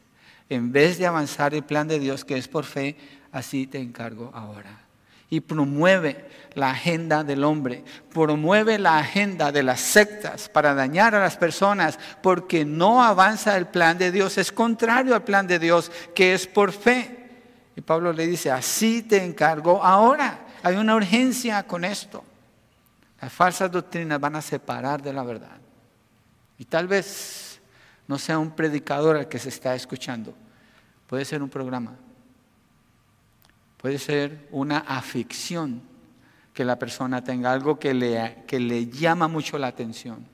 [0.49, 2.97] En vez de avanzar el plan de Dios que es por fe,
[3.33, 4.79] así te encargo ahora.
[5.29, 7.83] Y promueve la agenda del hombre,
[8.15, 13.67] promueve la agenda de las sectas para dañar a las personas, porque no avanza el
[13.67, 17.27] plan de Dios, es contrario al plan de Dios que es por fe.
[17.75, 20.46] Y Pablo le dice, así te encargo ahora.
[20.67, 22.25] Hay una urgencia con esto.
[23.23, 25.59] Las falsas doctrinas van a separar de la verdad.
[26.59, 27.61] Y tal vez
[28.09, 30.35] no sea un predicador al que se está escuchando.
[31.07, 31.95] Puede ser un programa,
[33.77, 35.83] Puede ser una afición
[36.53, 40.27] que la persona tenga algo que le, que le llama mucho la atención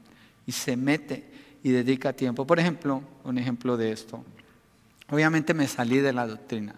[0.47, 1.31] y se mete
[1.63, 2.47] y dedica tiempo.
[2.47, 4.25] Por ejemplo, un ejemplo de esto.
[5.11, 6.75] Obviamente me salí de la doctrina,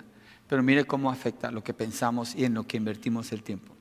[0.48, 3.74] pero mire cómo afecta lo que pensamos y en lo que invertimos el tiempo.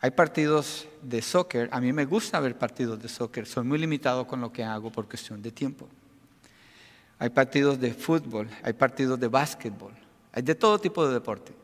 [0.00, 4.26] Hay partidos de soccer, a mí me gusta ver partidos de soccer, soy muy limitado
[4.26, 5.88] con lo que hago por cuestión de tiempo.
[7.18, 9.92] Hay partidos de fútbol, hay partidos de básquetbol,
[10.32, 11.54] hay de todo tipo de deporte.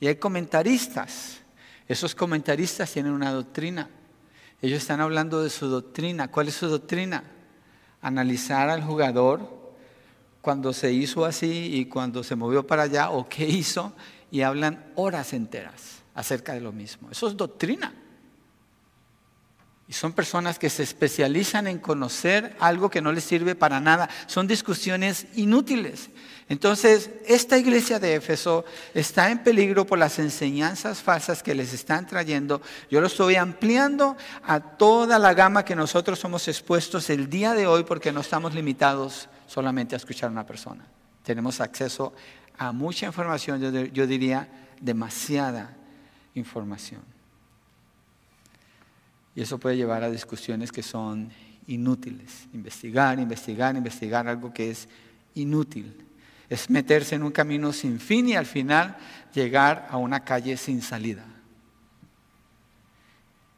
[0.00, 1.38] Y hay comentaristas.
[1.86, 3.88] Esos comentaristas tienen una doctrina.
[4.60, 6.28] Ellos están hablando de su doctrina.
[6.28, 7.24] ¿Cuál es su doctrina?
[8.00, 9.57] Analizar al jugador
[10.40, 13.92] cuando se hizo así y cuando se movió para allá o qué hizo
[14.30, 17.08] y hablan horas enteras acerca de lo mismo.
[17.10, 17.92] Eso es doctrina.
[19.88, 24.10] Y son personas que se especializan en conocer algo que no les sirve para nada.
[24.26, 26.10] Son discusiones inútiles.
[26.50, 32.06] Entonces, esta iglesia de Éfeso está en peligro por las enseñanzas falsas que les están
[32.06, 32.60] trayendo.
[32.90, 37.66] Yo lo estoy ampliando a toda la gama que nosotros somos expuestos el día de
[37.66, 40.86] hoy porque no estamos limitados solamente a escuchar a una persona.
[41.24, 42.14] Tenemos acceso
[42.58, 43.60] a mucha información,
[43.92, 44.48] yo, diría
[44.80, 45.74] demasiada
[46.34, 47.00] información.
[49.34, 51.30] Y eso puede llevar a discusiones que son
[51.66, 52.46] inútiles.
[52.52, 54.88] Investigar, investigar, investigar algo que es
[55.34, 56.04] inútil.
[56.48, 58.96] Es meterse en un camino sin fin y al final
[59.32, 61.24] llegar a una calle sin salida.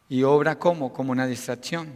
[0.08, 0.92] Y obra como?
[0.92, 1.88] Como una distracción.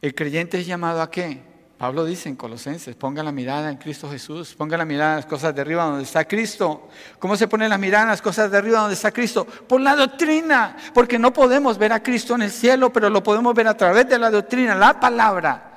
[0.00, 1.55] El creyente es llamado a qué?
[1.78, 5.26] Pablo dice en Colosenses, ponga la mirada en Cristo Jesús, ponga la mirada en las
[5.26, 6.88] cosas de arriba donde está Cristo.
[7.18, 9.44] ¿Cómo se pone la mirada en las cosas de arriba donde está Cristo?
[9.44, 13.54] Por la doctrina, porque no podemos ver a Cristo en el cielo, pero lo podemos
[13.54, 15.72] ver a través de la doctrina, la palabra.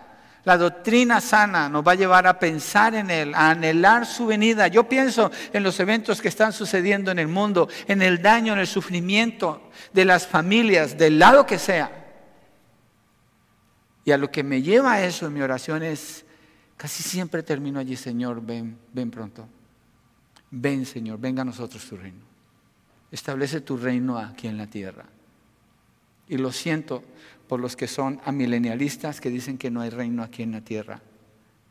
[0.45, 4.69] La doctrina sana nos va a llevar a pensar en Él, a anhelar su venida.
[4.69, 8.59] Yo pienso en los eventos que están sucediendo en el mundo, en el daño, en
[8.59, 12.08] el sufrimiento de las familias, del lado que sea.
[14.05, 16.25] Y a lo que me lleva eso en mi oración es,
[16.77, 19.47] casi siempre termino allí, Señor, ven, ven pronto.
[20.51, 22.23] Ven, Señor, venga a nosotros tu reino.
[23.11, 25.05] Establece tu reino aquí en la tierra.
[26.27, 27.03] Y lo siento
[27.47, 31.01] por los que son amilenialistas que dicen que no hay reino aquí en la tierra,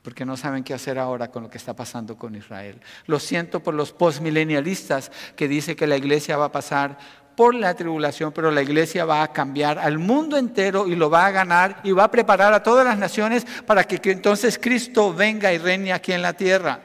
[0.02, 2.80] porque no saben qué hacer ahora con lo que está pasando con Israel.
[3.06, 6.98] Lo siento por los postmilenialistas que dicen que la iglesia va a pasar
[7.38, 11.26] por la tribulación, pero la iglesia va a cambiar al mundo entero y lo va
[11.26, 15.52] a ganar y va a preparar a todas las naciones para que, entonces Cristo venga
[15.52, 16.80] y reine aquí en la tierra.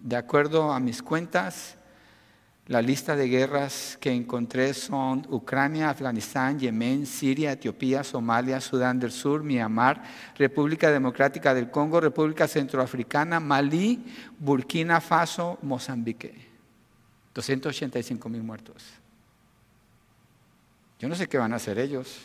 [0.00, 1.76] De acuerdo a mis cuentas,
[2.66, 9.12] la lista de guerras que encontré son Ucrania, Afganistán, Yemen, Siria, Etiopía, Somalia, Sudán del
[9.12, 10.02] Sur, Myanmar,
[10.38, 14.02] República Democrática del Congo, República Centroafricana, Malí,
[14.38, 16.48] Burkina Faso, Mozambique.
[17.34, 19.01] 285 mil muertos.
[21.02, 22.16] Yo no sé qué van a hacer ellos.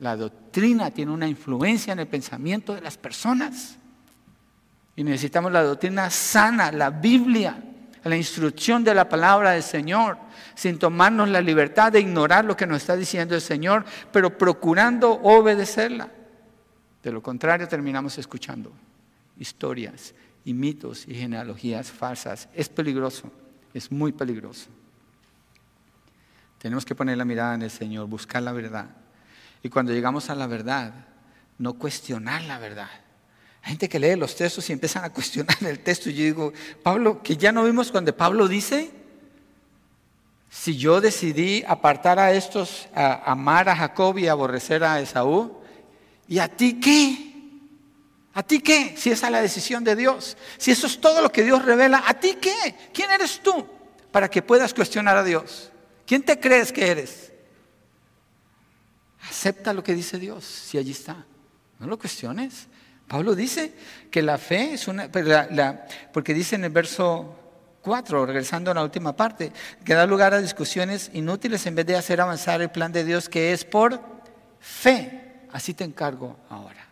[0.00, 3.78] La doctrina tiene una influencia en el pensamiento de las personas.
[4.94, 7.58] Y necesitamos la doctrina sana, la Biblia,
[8.04, 10.18] la instrucción de la palabra del Señor,
[10.54, 15.12] sin tomarnos la libertad de ignorar lo que nos está diciendo el Señor, pero procurando
[15.12, 16.10] obedecerla.
[17.02, 18.72] De lo contrario, terminamos escuchando
[19.38, 22.50] historias y mitos y genealogías falsas.
[22.52, 23.32] Es peligroso,
[23.72, 24.75] es muy peligroso.
[26.66, 28.86] Tenemos que poner la mirada en el Señor, buscar la verdad.
[29.62, 30.92] Y cuando llegamos a la verdad,
[31.58, 32.88] no cuestionar la verdad.
[33.62, 36.10] Hay gente que lee los textos y empiezan a cuestionar el texto.
[36.10, 36.52] Yo digo,
[36.82, 38.90] Pablo, que ya no vimos cuando Pablo dice,
[40.50, 45.60] si yo decidí apartar a estos, a amar a Jacob y aborrecer a Esaú,
[46.26, 47.32] ¿y a ti qué?
[48.34, 48.96] ¿A ti qué?
[48.96, 52.02] Si esa es la decisión de Dios, si eso es todo lo que Dios revela,
[52.08, 52.74] ¿a ti qué?
[52.92, 53.64] ¿Quién eres tú
[54.10, 55.70] para que puedas cuestionar a Dios?
[56.06, 57.32] ¿Quién te crees que eres?
[59.28, 61.26] Acepta lo que dice Dios, si allí está.
[61.78, 62.68] No lo cuestiones.
[63.08, 63.74] Pablo dice
[64.10, 65.26] que la fe es una, pues,
[66.12, 67.36] porque dice en el verso
[67.82, 69.52] 4, regresando a la última parte,
[69.84, 73.28] que da lugar a discusiones inútiles en vez de hacer avanzar el plan de Dios
[73.28, 74.00] que es por
[74.60, 75.46] fe.
[75.52, 76.86] Así te encargo ahora.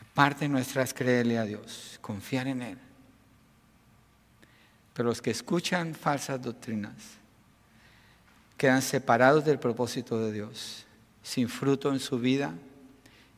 [0.00, 2.78] Aparte nuestra es creerle a Dios, confiar en Él.
[4.96, 6.94] Pero los que escuchan falsas doctrinas
[8.56, 10.86] quedan separados del propósito de Dios,
[11.22, 12.54] sin fruto en su vida,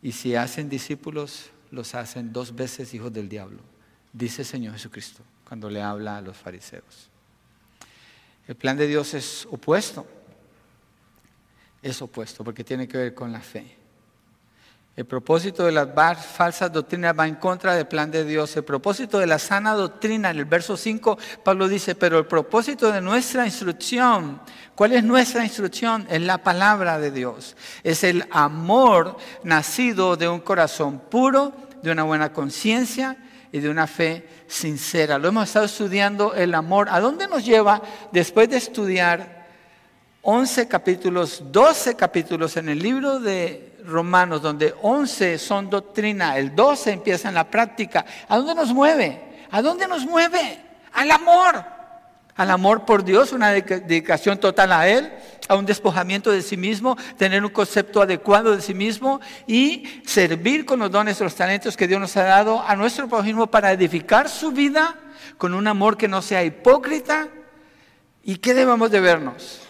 [0.01, 3.59] y si hacen discípulos, los hacen dos veces hijos del diablo,
[4.13, 7.09] dice el Señor Jesucristo cuando le habla a los fariseos.
[8.47, 10.07] El plan de Dios es opuesto,
[11.83, 13.78] es opuesto porque tiene que ver con la fe.
[14.99, 18.57] El propósito de las falsas doctrinas va en contra del plan de Dios.
[18.57, 22.91] El propósito de la sana doctrina, en el verso 5, Pablo dice, pero el propósito
[22.91, 24.41] de nuestra instrucción,
[24.75, 26.05] ¿cuál es nuestra instrucción?
[26.11, 27.55] Es la palabra de Dios.
[27.85, 33.19] Es el amor nacido de un corazón puro, de una buena conciencia
[33.53, 35.17] y de una fe sincera.
[35.17, 36.89] Lo hemos estado estudiando el amor.
[36.91, 37.81] ¿A dónde nos lleva
[38.11, 39.47] después de estudiar
[40.23, 46.93] 11 capítulos, 12 capítulos en el libro de Romanos, donde 11 son doctrina, el 12
[46.93, 48.05] empieza en la práctica.
[48.29, 49.47] ¿A dónde nos mueve?
[49.51, 50.61] ¿A dónde nos mueve?
[50.93, 51.65] Al amor.
[52.37, 55.13] Al amor por Dios, una dedicación total a Él,
[55.49, 60.65] a un despojamiento de sí mismo, tener un concepto adecuado de sí mismo y servir
[60.65, 64.29] con los dones los talentos que Dios nos ha dado a nuestro prójimo para edificar
[64.29, 64.95] su vida
[65.37, 67.27] con un amor que no sea hipócrita.
[68.23, 69.61] ¿Y qué debemos de vernos?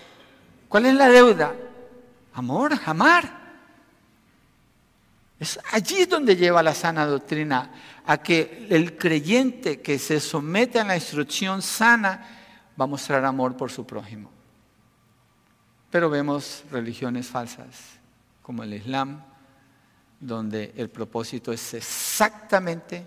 [0.68, 1.54] ¿Cuál es la deuda?
[2.34, 3.37] Amor, amar.
[5.38, 7.70] Es allí donde lleva la sana doctrina,
[8.04, 12.26] a que el creyente que se somete a la instrucción sana
[12.80, 14.30] va a mostrar amor por su prójimo.
[15.90, 17.98] Pero vemos religiones falsas,
[18.42, 19.22] como el Islam,
[20.20, 23.06] donde el propósito es exactamente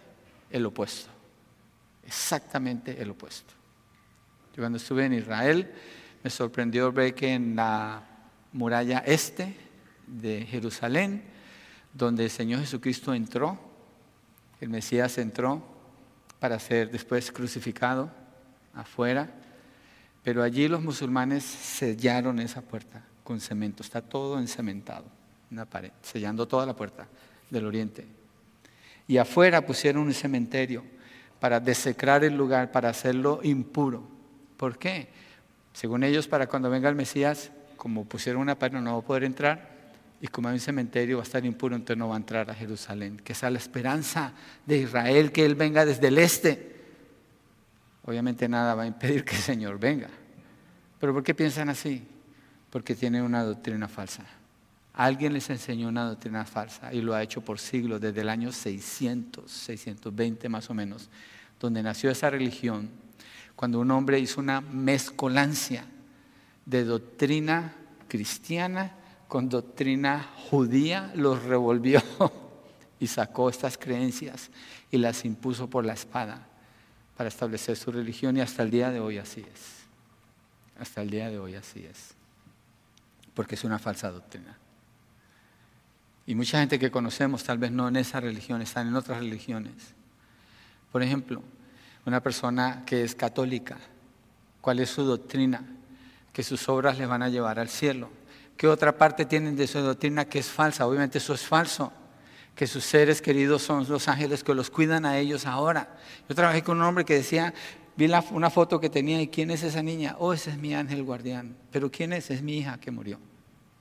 [0.50, 1.10] el opuesto.
[2.06, 3.54] Exactamente el opuesto.
[4.56, 5.72] Yo cuando estuve en Israel
[6.24, 8.04] me sorprendió ver que en la
[8.54, 9.56] muralla este
[10.08, 11.24] de Jerusalén,
[11.94, 13.60] donde el Señor Jesucristo entró,
[14.60, 15.62] el Mesías entró
[16.40, 18.12] para ser después crucificado
[18.74, 19.30] afuera,
[20.24, 25.06] pero allí los musulmanes sellaron esa puerta con cemento, está todo encementado,
[25.50, 27.08] una pared, sellando toda la puerta
[27.50, 28.08] del oriente.
[29.08, 30.84] Y afuera pusieron un cementerio
[31.40, 34.04] para desecrar el lugar, para hacerlo impuro.
[34.58, 35.10] ¿Por qué?
[35.74, 39.24] Según ellos, para cuando venga el Mesías, como pusieron una pared, no va a poder
[39.24, 39.72] entrar,
[40.22, 42.54] y como hay un cementerio va a estar impuro, entonces no va a entrar a
[42.54, 43.18] Jerusalén.
[43.18, 44.34] Que sea la esperanza
[44.68, 46.76] de Israel, que Él venga desde el este.
[48.04, 50.10] Obviamente nada va a impedir que el Señor venga.
[51.00, 52.04] Pero ¿por qué piensan así?
[52.70, 54.24] Porque tienen una doctrina falsa.
[54.94, 58.52] Alguien les enseñó una doctrina falsa y lo ha hecho por siglos, desde el año
[58.52, 61.10] 600, 620 más o menos,
[61.60, 62.92] donde nació esa religión,
[63.56, 65.84] cuando un hombre hizo una mezcolancia
[66.66, 67.74] de doctrina
[68.08, 68.98] cristiana
[69.32, 72.04] con doctrina judía, los revolvió
[73.00, 74.50] y sacó estas creencias
[74.92, 76.50] y las impuso por la espada
[77.16, 79.86] para establecer su religión y hasta el día de hoy así es.
[80.78, 82.14] Hasta el día de hoy así es.
[83.34, 84.58] Porque es una falsa doctrina.
[86.26, 89.94] Y mucha gente que conocemos, tal vez no en esa religión, están en otras religiones.
[90.92, 91.42] Por ejemplo,
[92.06, 93.78] una persona que es católica,
[94.60, 95.64] ¿cuál es su doctrina?
[96.34, 98.10] Que sus obras le van a llevar al cielo
[98.62, 100.86] ¿Qué otra parte tienen de su doctrina que es falsa?
[100.86, 101.92] Obviamente eso es falso.
[102.54, 105.98] Que sus seres queridos son los ángeles que los cuidan a ellos ahora.
[106.30, 107.56] Yo trabajé con un hombre que decía,
[107.98, 110.16] vi una foto que tenía y ¿quién es esa niña?
[110.20, 111.58] Oh, ese es mi ángel guardián.
[111.72, 112.30] Pero ¿quién es?
[112.30, 113.18] Es mi hija que murió.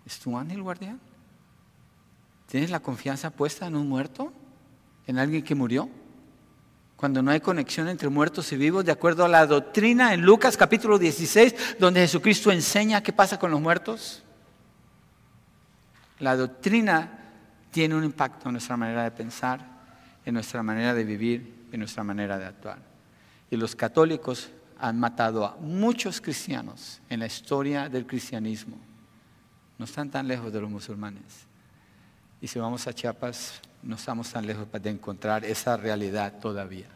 [0.06, 0.98] ¿Es tu ángel guardián?
[2.46, 4.32] ¿Tienes la confianza puesta en un muerto?
[5.06, 5.90] ¿En alguien que murió?
[6.96, 10.56] Cuando no hay conexión entre muertos y vivos, de acuerdo a la doctrina en Lucas
[10.56, 14.22] capítulo 16, donde Jesucristo enseña qué pasa con los muertos.
[16.20, 17.18] La doctrina
[17.70, 19.60] tiene un impacto en nuestra manera de pensar,
[20.24, 22.78] en nuestra manera de vivir, en nuestra manera de actuar.
[23.50, 28.76] Y los católicos han matado a muchos cristianos en la historia del cristianismo.
[29.78, 31.46] No están tan lejos de los musulmanes.
[32.40, 36.88] Y si vamos a Chiapas, no estamos tan lejos de encontrar esa realidad todavía.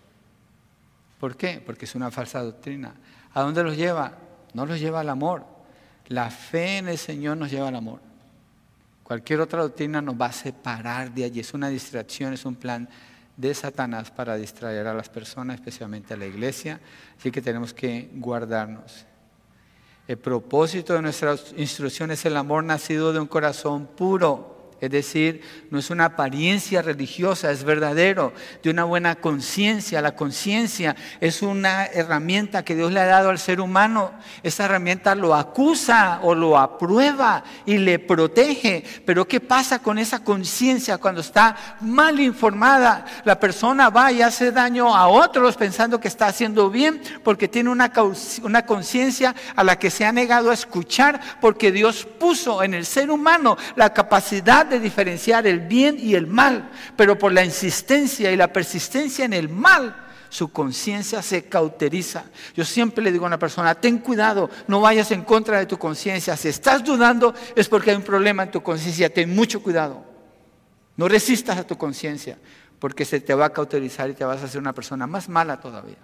[1.18, 1.62] ¿Por qué?
[1.64, 2.94] Porque es una falsa doctrina.
[3.32, 4.12] ¿A dónde los lleva?
[4.52, 5.44] No los lleva al amor.
[6.08, 8.00] La fe en el Señor nos lleva al amor.
[9.04, 11.40] Cualquier otra doctrina nos va a separar de allí.
[11.40, 12.88] Es una distracción, es un plan
[13.36, 16.80] de Satanás para distraer a las personas, especialmente a la iglesia.
[17.18, 19.04] Así que tenemos que guardarnos.
[20.08, 24.53] El propósito de nuestras instrucciones es el amor nacido de un corazón puro
[24.84, 30.02] es decir, no es una apariencia religiosa, es verdadero, de una buena conciencia.
[30.02, 34.12] La conciencia es una herramienta que Dios le ha dado al ser humano.
[34.42, 38.84] Esa herramienta lo acusa o lo aprueba y le protege.
[39.04, 43.04] Pero ¿qué pasa con esa conciencia cuando está mal informada?
[43.24, 47.70] La persona va y hace daño a otros pensando que está haciendo bien porque tiene
[47.70, 47.92] una,
[48.66, 53.10] conciencia a la que se ha negado a escuchar porque Dios puso en el ser
[53.10, 58.37] humano la capacidad de diferenciar el bien y el mal, pero por la insistencia y
[58.37, 62.25] la persistencia en el mal, su conciencia se cauteriza.
[62.56, 65.79] Yo siempre le digo a una persona, ten cuidado, no vayas en contra de tu
[65.79, 66.37] conciencia.
[66.37, 70.04] Si estás dudando es porque hay un problema en tu conciencia, ten mucho cuidado.
[70.96, 72.38] No resistas a tu conciencia,
[72.79, 75.60] porque se te va a cauterizar y te vas a hacer una persona más mala
[75.60, 75.98] todavía.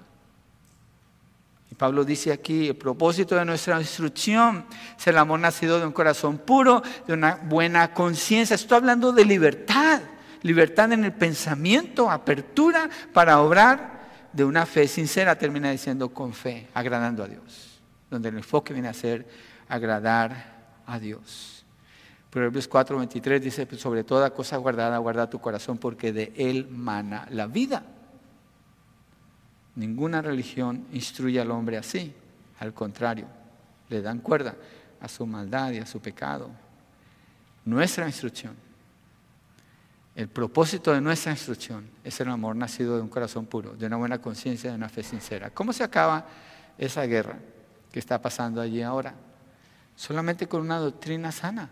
[1.80, 4.66] Pablo dice aquí, el propósito de nuestra instrucción
[4.98, 8.54] es el amor nacido de un corazón puro, de una buena conciencia.
[8.54, 10.02] Estoy hablando de libertad,
[10.42, 16.68] libertad en el pensamiento, apertura para obrar de una fe sincera, termina diciendo con fe,
[16.74, 19.26] agradando a Dios, donde el enfoque viene a ser
[19.66, 21.64] agradar a Dios.
[22.28, 27.26] Proverbios 4:23 dice, pues, sobre toda cosa guardada, guarda tu corazón, porque de él mana
[27.30, 27.84] la vida.
[29.80, 32.12] Ninguna religión instruye al hombre así.
[32.58, 33.24] Al contrario,
[33.88, 34.54] le dan cuerda
[35.00, 36.50] a su maldad y a su pecado.
[37.64, 38.54] Nuestra instrucción,
[40.14, 43.96] el propósito de nuestra instrucción es el amor nacido de un corazón puro, de una
[43.96, 45.48] buena conciencia, de una fe sincera.
[45.48, 46.26] ¿Cómo se acaba
[46.76, 47.38] esa guerra
[47.90, 49.14] que está pasando allí ahora?
[49.96, 51.70] Solamente con una doctrina sana.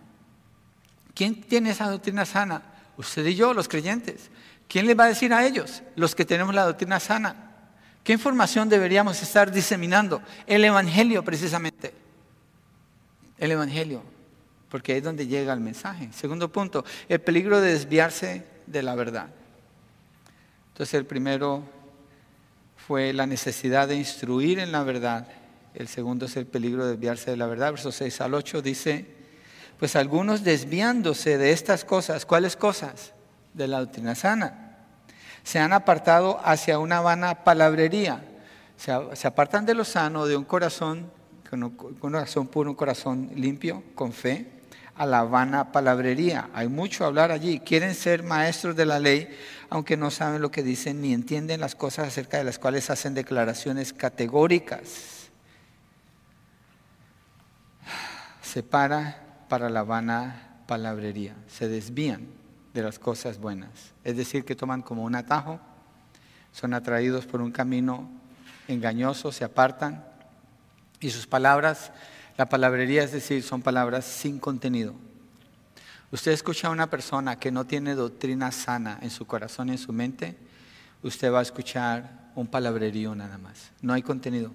[1.12, 2.62] ¿Quién tiene esa doctrina sana?
[2.96, 4.30] Usted y yo, los creyentes.
[4.66, 7.47] ¿Quién le va a decir a ellos, los que tenemos la doctrina sana?
[8.08, 10.22] ¿Qué información deberíamos estar diseminando?
[10.46, 11.92] El Evangelio precisamente.
[13.36, 14.02] El Evangelio,
[14.70, 16.08] porque es donde llega el mensaje.
[16.14, 19.28] Segundo punto, el peligro de desviarse de la verdad.
[20.68, 21.64] Entonces el primero
[22.78, 25.28] fue la necesidad de instruir en la verdad.
[25.74, 27.72] El segundo es el peligro de desviarse de la verdad.
[27.72, 29.04] Verso 6 al 8 dice,
[29.78, 33.12] pues algunos desviándose de estas cosas, ¿cuáles cosas?
[33.52, 34.67] De la doctrina sana
[35.48, 38.22] se han apartado hacia una vana palabrería.
[38.76, 38.92] Se,
[39.26, 41.10] apartan de lo sano, de un corazón,
[41.48, 44.46] con un corazón puro, un corazón limpio, con fe,
[44.94, 46.50] a la vana palabrería.
[46.52, 47.60] Hay mucho hablar allí.
[47.60, 49.26] Quieren ser maestros de la ley,
[49.70, 53.14] aunque no saben lo que dicen ni entienden las cosas acerca de las cuales hacen
[53.14, 55.30] declaraciones categóricas.
[58.42, 61.36] Se para para la vana palabrería.
[61.46, 62.26] Se desvían
[62.74, 63.94] de las cosas buenas.
[64.08, 65.60] Es decir, que toman como un atajo,
[66.50, 68.08] son atraídos por un camino
[68.66, 70.02] engañoso, se apartan
[70.98, 71.92] y sus palabras,
[72.38, 74.94] la palabrería es decir, son palabras sin contenido.
[76.10, 79.78] Usted escucha a una persona que no tiene doctrina sana en su corazón y en
[79.78, 80.38] su mente,
[81.02, 83.72] usted va a escuchar un palabrerío nada más.
[83.82, 84.52] No hay contenido.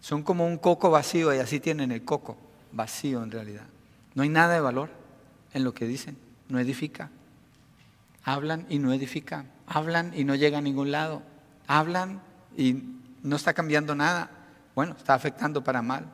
[0.00, 2.36] Son como un coco vacío y así tienen el coco,
[2.70, 3.66] vacío en realidad.
[4.14, 4.90] No hay nada de valor
[5.52, 6.16] en lo que dicen,
[6.48, 7.10] no edifica.
[8.24, 9.50] Hablan y no edifican.
[9.66, 11.22] Hablan y no llega a ningún lado.
[11.66, 12.22] Hablan
[12.56, 12.82] y
[13.22, 14.30] no está cambiando nada.
[14.74, 16.06] Bueno, está afectando para mal.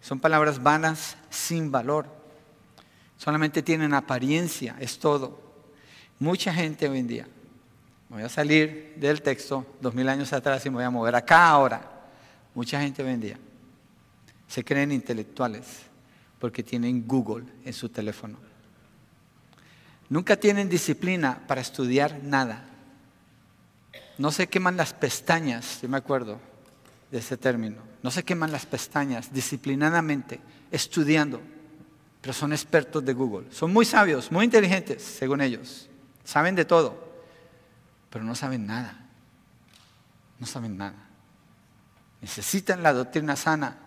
[0.00, 2.06] Son palabras vanas sin valor.
[3.16, 5.40] Solamente tienen apariencia, es todo.
[6.20, 7.28] Mucha gente hoy en día,
[8.08, 11.48] voy a salir del texto dos mil años atrás y me voy a mover acá
[11.48, 11.82] ahora.
[12.54, 13.38] Mucha gente hoy en día
[14.48, 15.82] se creen intelectuales
[16.38, 18.47] porque tienen Google en su teléfono.
[20.08, 22.64] Nunca tienen disciplina para estudiar nada.
[24.16, 26.40] No se queman las pestañas, yo me acuerdo
[27.10, 27.76] de ese término.
[28.02, 30.40] No se queman las pestañas disciplinadamente,
[30.70, 31.40] estudiando.
[32.20, 33.46] Pero son expertos de Google.
[33.52, 35.88] Son muy sabios, muy inteligentes, según ellos.
[36.24, 37.08] Saben de todo,
[38.10, 39.06] pero no saben nada.
[40.38, 40.96] No saben nada.
[42.20, 43.78] Necesitan la doctrina sana.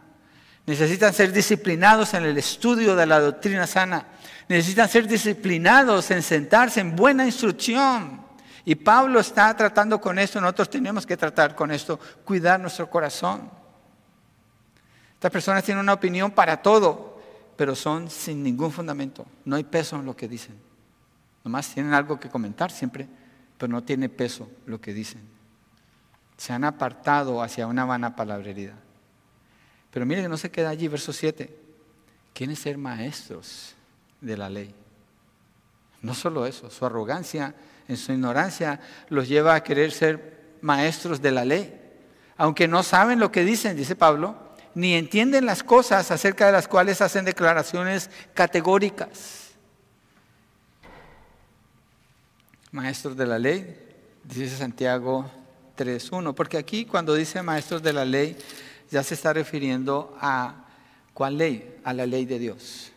[0.66, 4.06] Necesitan ser disciplinados en el estudio de la doctrina sana
[4.52, 8.22] necesitan ser disciplinados en sentarse en buena instrucción.
[8.66, 13.50] Y Pablo está tratando con esto, nosotros tenemos que tratar con esto, cuidar nuestro corazón.
[15.14, 17.22] Estas personas tienen una opinión para todo,
[17.56, 19.26] pero son sin ningún fundamento.
[19.46, 20.60] No hay peso en lo que dicen.
[21.44, 23.08] Nomás tienen algo que comentar siempre,
[23.58, 25.22] pero no tiene peso lo que dicen.
[26.36, 28.74] Se han apartado hacia una vana palabrería.
[29.92, 31.54] Pero miren, no se queda allí, verso 7.
[32.34, 33.76] Quieren ser maestros
[34.22, 34.74] de la ley.
[36.02, 37.54] No solo eso, su arrogancia,
[37.88, 38.80] en su ignorancia,
[39.10, 41.78] los lleva a querer ser maestros de la ley.
[42.38, 44.36] Aunque no saben lo que dicen, dice Pablo,
[44.74, 49.52] ni entienden las cosas acerca de las cuales hacen declaraciones categóricas.
[52.72, 53.78] Maestros de la ley,
[54.24, 55.30] dice Santiago
[55.78, 58.38] 3.1, porque aquí cuando dice maestros de la ley,
[58.92, 60.68] ya se está refiriendo a
[61.14, 62.92] cuál ley, a la ley de Dios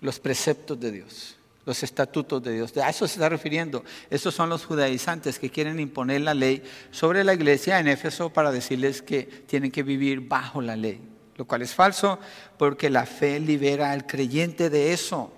[0.00, 2.76] los preceptos de Dios, los estatutos de Dios.
[2.76, 3.84] A eso se está refiriendo.
[4.10, 8.52] Estos son los judaizantes que quieren imponer la ley sobre la iglesia en Éfeso para
[8.52, 11.00] decirles que tienen que vivir bajo la ley,
[11.36, 12.18] lo cual es falso
[12.56, 15.32] porque la fe libera al creyente de eso.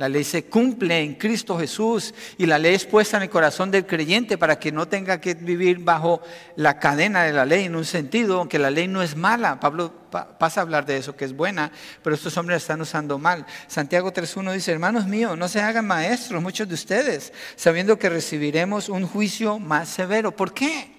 [0.00, 3.70] La ley se cumple en Cristo Jesús y la ley es puesta en el corazón
[3.70, 6.22] del creyente para que no tenga que vivir bajo
[6.56, 9.60] la cadena de la ley en un sentido, aunque la ley no es mala.
[9.60, 11.70] Pablo pasa a hablar de eso, que es buena,
[12.02, 13.44] pero estos hombres la están usando mal.
[13.66, 18.88] Santiago 3.1 dice, hermanos míos, no se hagan maestros muchos de ustedes, sabiendo que recibiremos
[18.88, 20.34] un juicio más severo.
[20.34, 20.94] ¿Por qué?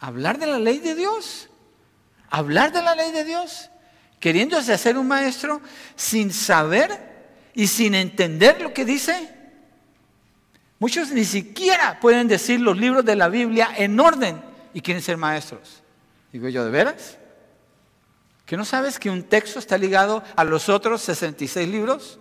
[0.00, 1.48] Hablar de la ley de Dios.
[2.28, 3.70] Hablar de la ley de Dios.
[4.18, 5.60] Queriéndose hacer un maestro
[5.94, 7.09] sin saber
[7.54, 9.34] y sin entender lo que dice.
[10.78, 14.42] Muchos ni siquiera pueden decir los libros de la Biblia en orden
[14.72, 15.82] y quieren ser maestros.
[16.32, 17.18] Digo yo, ¿de veras?
[18.46, 22.18] ¿Que no sabes que un texto está ligado a los otros 66 libros?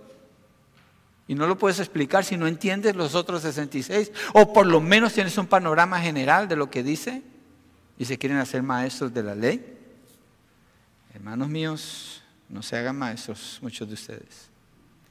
[1.28, 4.12] Y no lo puedes explicar si no entiendes los otros 66.
[4.34, 7.22] O por lo menos tienes un panorama general de lo que dice.
[7.98, 9.78] Y se quieren hacer maestros de la ley.
[11.14, 14.49] Hermanos míos, no se hagan maestros muchos de ustedes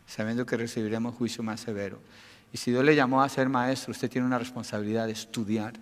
[0.09, 2.01] sabiendo que recibiremos juicio más severo.
[2.53, 5.75] Y si Dios le llamó a ser maestro, usted tiene una responsabilidad de estudiar,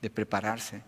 [0.00, 0.82] de prepararse,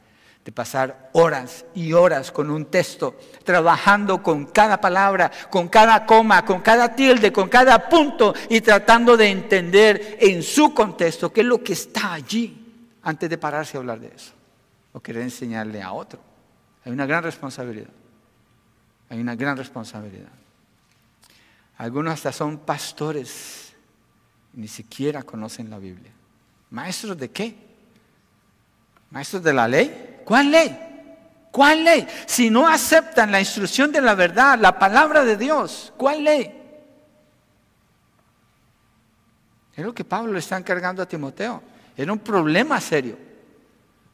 [0.45, 6.45] de pasar horas y horas con un texto, trabajando con cada palabra, con cada coma,
[6.45, 11.47] con cada tilde, con cada punto y tratando de entender en su contexto qué es
[11.47, 12.64] lo que está allí
[13.03, 14.33] antes de pararse a hablar de eso
[14.93, 16.20] o querer enseñarle a otro.
[16.85, 17.91] Hay una gran responsabilidad.
[19.11, 20.29] Hay una gran responsabilidad.
[21.79, 23.72] Algunos hasta son pastores,
[24.55, 26.11] ni siquiera conocen la Biblia.
[26.70, 27.55] ¿Maestros de qué?
[29.11, 30.20] ¿Maestros de la ley?
[30.24, 30.76] ¿Cuál ley?
[31.53, 32.07] ¿Cuál ley?
[32.26, 36.53] Si no aceptan la instrucción de la verdad, la palabra de Dios, ¿cuál ley?
[39.76, 41.62] Es lo que Pablo le está encargando a Timoteo.
[41.97, 43.16] Era un problema serio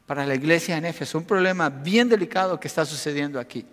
[0.05, 3.65] para la iglesia en Éfeso, un problema bien delicado que está sucediendo aquí,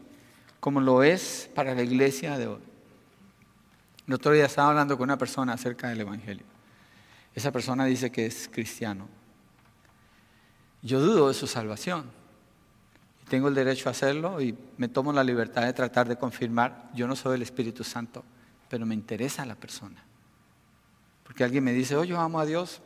[0.60, 2.71] como lo es para la iglesia de hoy.
[4.12, 6.44] El otro día estaba hablando con una persona acerca del Evangelio.
[7.34, 9.08] Esa persona dice que es cristiano.
[10.82, 12.10] Yo dudo de su salvación.
[13.30, 16.90] Tengo el derecho a hacerlo y me tomo la libertad de tratar de confirmar.
[16.94, 18.22] Yo no soy el Espíritu Santo,
[18.68, 20.04] pero me interesa la persona.
[21.24, 22.82] Porque alguien me dice, oh, yo amo a Dios.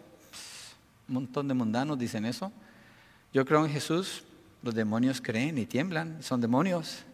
[1.09, 2.53] Un montón de mundanos dicen eso.
[3.33, 4.23] Yo creo en Jesús.
[4.63, 6.23] Los demonios creen y tiemblan.
[6.23, 7.05] Son demonios.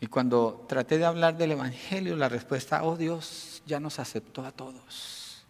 [0.00, 4.52] Y cuando traté de hablar del Evangelio, la respuesta, oh Dios, ya nos aceptó a
[4.52, 5.44] todos.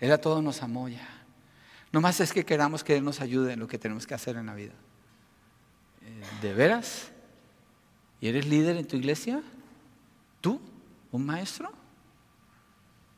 [0.00, 1.08] Él a todos nos amó ya.
[1.92, 4.36] No más es que queramos que Él nos ayude en lo que tenemos que hacer
[4.36, 4.74] en la vida.
[6.02, 7.08] Eh, ¿De veras?
[8.20, 9.42] ¿Y eres líder en tu iglesia?
[10.40, 10.60] ¿Tú?
[11.10, 11.72] ¿Un maestro?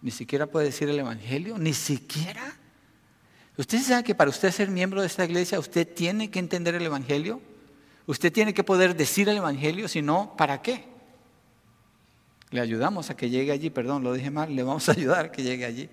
[0.01, 1.59] ¿Ni siquiera puede decir el Evangelio?
[1.59, 2.55] ¿Ni siquiera?
[3.57, 6.87] ¿Usted sabe que para usted ser miembro de esta iglesia, usted tiene que entender el
[6.87, 7.41] Evangelio?
[8.09, 10.83] Usted tiene que poder decir el Evangelio, si no, ¿para qué?
[12.49, 15.31] Le ayudamos a que llegue allí, perdón, lo dije mal, le vamos a ayudar a
[15.31, 15.91] que llegue allí,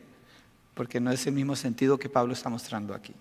[0.76, 3.13] porque no es el mismo sentido que Pablo está mostrando aquí.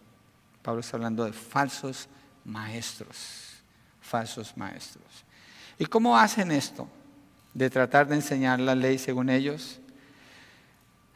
[0.63, 2.09] Pablo está hablando de falsos
[2.45, 3.55] maestros,
[4.01, 5.25] falsos maestros.
[5.77, 6.87] ¿Y cómo hacen esto?
[7.53, 9.81] De tratar de enseñar la ley según ellos,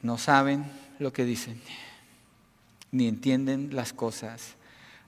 [0.02, 0.68] no saben
[0.98, 1.62] lo que dicen,
[2.90, 4.57] ni entienden las cosas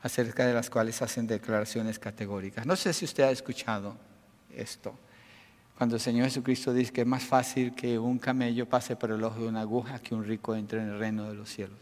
[0.03, 2.67] acerca de las cuales hacen declaraciones categóricas.
[2.67, 3.97] No sé si usted ha escuchado
[4.55, 4.95] esto.
[5.77, 9.25] Cuando el Señor Jesucristo dice que es más fácil que un camello pase por el
[9.25, 11.79] ojo de una aguja que un rico entre en el reino de los cielos.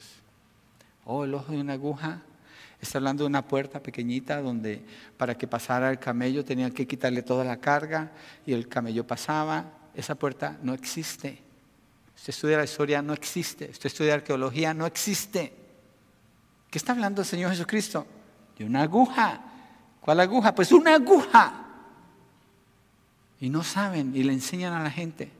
[1.05, 2.23] Oh, el ojo de una aguja.
[2.81, 4.85] Está hablando de una puerta pequeñita donde
[5.17, 8.13] para que pasara el camello tenían que quitarle toda la carga
[8.47, 9.65] y el camello pasaba.
[9.95, 11.43] Esa puerta no existe.
[12.15, 13.69] Usted estudia la historia, no existe.
[13.71, 15.53] Usted estudia arqueología, no existe.
[16.71, 18.07] ¿Qué está hablando el Señor Jesucristo?
[18.59, 19.41] De una aguja.
[20.01, 20.55] ¿Cuál aguja?
[20.55, 21.65] Pues una aguja.
[23.41, 25.31] Y no saben y le enseñan a la gente.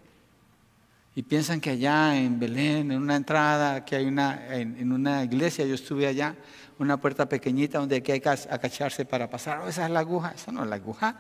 [1.15, 5.67] Y piensan que allá en Belén, en una entrada, que hay una, en, una iglesia,
[5.67, 6.37] yo estuve allá,
[6.79, 9.59] una puerta pequeñita donde hay que acacharse para pasar.
[9.59, 10.33] Oh, esa es la aguja.
[10.35, 11.17] Esa no es la aguja.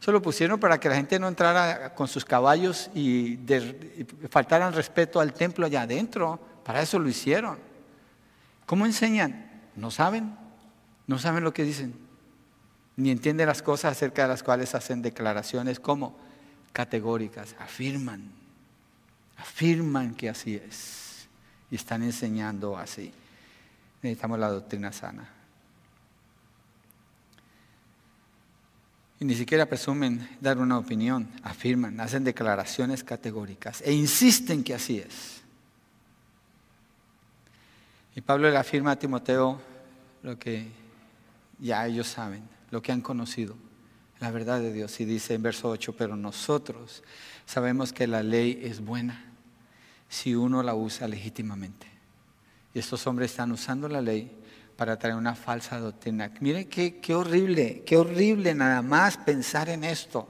[0.00, 4.74] Eso lo pusieron para que la gente no entrara con sus caballos y, y faltaran
[4.74, 6.38] respeto al templo allá adentro.
[6.64, 7.56] Para eso lo hicieron.
[8.66, 9.45] ¿Cómo enseñan?
[9.76, 10.36] No saben,
[11.06, 11.94] no saben lo que dicen,
[12.96, 16.16] ni entienden las cosas acerca de las cuales hacen declaraciones como
[16.72, 18.30] categóricas, afirman,
[19.36, 21.28] afirman que así es
[21.70, 23.12] y están enseñando así.
[24.02, 25.28] Necesitamos la doctrina sana.
[29.18, 34.98] Y ni siquiera presumen dar una opinión, afirman, hacen declaraciones categóricas e insisten que así
[34.98, 35.42] es.
[38.16, 39.60] Y Pablo le afirma a Timoteo
[40.22, 40.66] lo que
[41.58, 43.54] ya ellos saben, lo que han conocido,
[44.20, 44.98] la verdad de Dios.
[45.00, 47.04] Y dice en verso 8, pero nosotros
[47.44, 49.22] sabemos que la ley es buena
[50.08, 51.86] si uno la usa legítimamente.
[52.72, 54.34] Y estos hombres están usando la ley
[54.78, 56.32] para traer una falsa doctrina.
[56.40, 60.26] Miren qué, qué horrible, qué horrible nada más pensar en esto.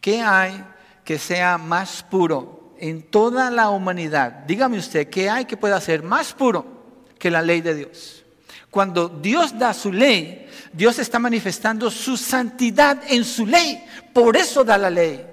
[0.00, 0.64] ¿Qué hay
[1.04, 4.44] que sea más puro en toda la humanidad?
[4.46, 6.79] Dígame usted, ¿qué hay que pueda ser más puro
[7.20, 8.24] que la ley de Dios?
[8.70, 13.84] Cuando Dios da su ley, Dios está manifestando su santidad en su ley.
[14.12, 15.26] Por eso da la ley.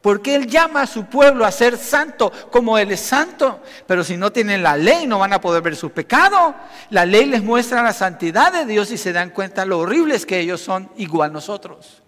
[0.00, 3.62] Porque Él llama a su pueblo a ser santo como Él es santo.
[3.86, 6.54] Pero si no tienen la ley no van a poder ver su pecado.
[6.90, 10.38] La ley les muestra la santidad de Dios y se dan cuenta lo horribles que
[10.38, 12.02] ellos son igual nosotros.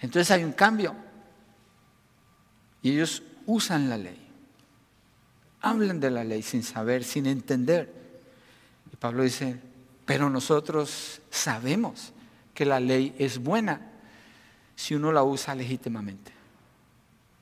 [0.00, 0.94] Entonces hay un cambio.
[2.82, 4.18] Y ellos usan la ley.
[5.60, 8.05] Hablan de la ley sin saber, sin entender.
[9.06, 9.58] Pablo dice,
[10.04, 12.12] pero nosotros sabemos
[12.54, 13.80] que la ley es buena
[14.74, 16.36] si uno la usa legítimamente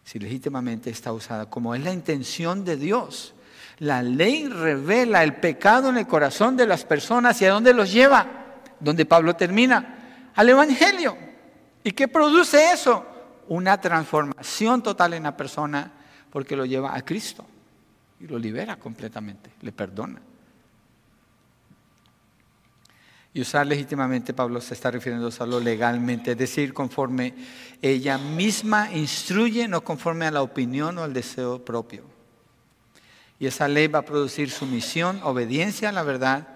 [0.05, 3.35] si legítimamente está usada, como es la intención de Dios.
[3.79, 7.91] La ley revela el pecado en el corazón de las personas y a dónde los
[7.91, 8.27] lleva,
[8.79, 11.17] donde Pablo termina, al Evangelio.
[11.83, 13.05] ¿Y qué produce eso?
[13.49, 15.91] Una transformación total en la persona
[16.31, 17.45] porque lo lleva a Cristo
[18.21, 20.21] y lo libera completamente, le perdona.
[23.37, 27.35] Y usar legítimamente, Pablo se está refiriendo a lo legalmente, es decir, conforme
[27.83, 32.05] ella misma instruye, no conforme a la opinión o al deseo propio.
[33.41, 36.47] Y esa ley va a producir sumisión, obediencia a la verdad,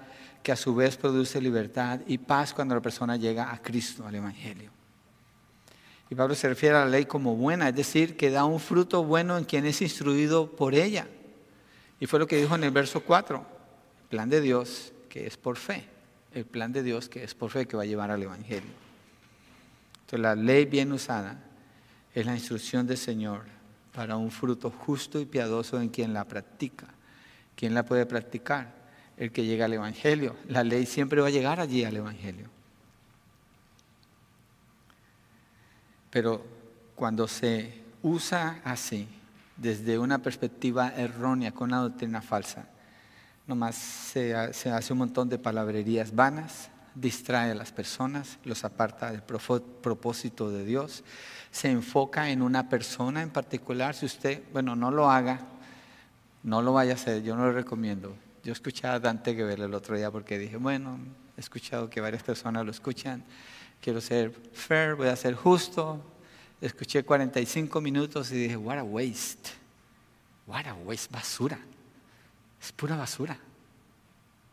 [0.44, 4.14] que a su vez produce libertad y paz cuando la persona llega a Cristo, al
[4.14, 4.70] Evangelio.
[6.08, 9.02] Y Pablo se refiere a la ley como buena, es decir, que da un fruto
[9.02, 11.08] bueno en quien es instruido por ella.
[11.98, 13.44] Y fue lo que dijo en el verso 4,
[14.02, 15.97] el plan de Dios que es por fe
[16.34, 18.70] el plan de Dios que es por fe que va a llevar al Evangelio.
[20.00, 21.38] Entonces la ley bien usada
[22.14, 23.42] es la instrucción del Señor
[23.94, 26.86] para un fruto justo y piadoso en quien la practica.
[27.56, 28.72] ¿Quién la puede practicar?
[29.16, 30.36] El que llega al Evangelio.
[30.48, 32.48] La ley siempre va a llegar allí al Evangelio.
[36.10, 36.44] Pero
[36.94, 39.08] cuando se usa así,
[39.56, 42.68] desde una perspectiva errónea, con una doctrina falsa,
[43.48, 49.22] nomás se, hace un montón de palabrerías vanas, distrae a las personas, los aparta del
[49.22, 51.02] propósito de Dios,
[51.50, 53.94] se enfoca en una persona en particular.
[53.94, 55.40] Si usted, bueno, no lo haga,
[56.42, 58.14] no lo vaya a hacer, yo no lo recomiendo.
[58.44, 60.98] Yo escuché a Dante Gebel el otro día porque dije, bueno,
[61.36, 63.24] he escuchado que varias personas lo escuchan,
[63.80, 66.02] quiero ser fair, voy a ser justo.
[66.60, 69.50] Escuché 45 minutos y dije, what a waste,
[70.46, 71.58] what a waste, basura.
[72.60, 73.38] Es pura basura.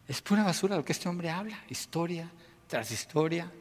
[0.08, 2.30] Es pura basura lo que este hombre habla, historia
[2.68, 3.52] tras historia.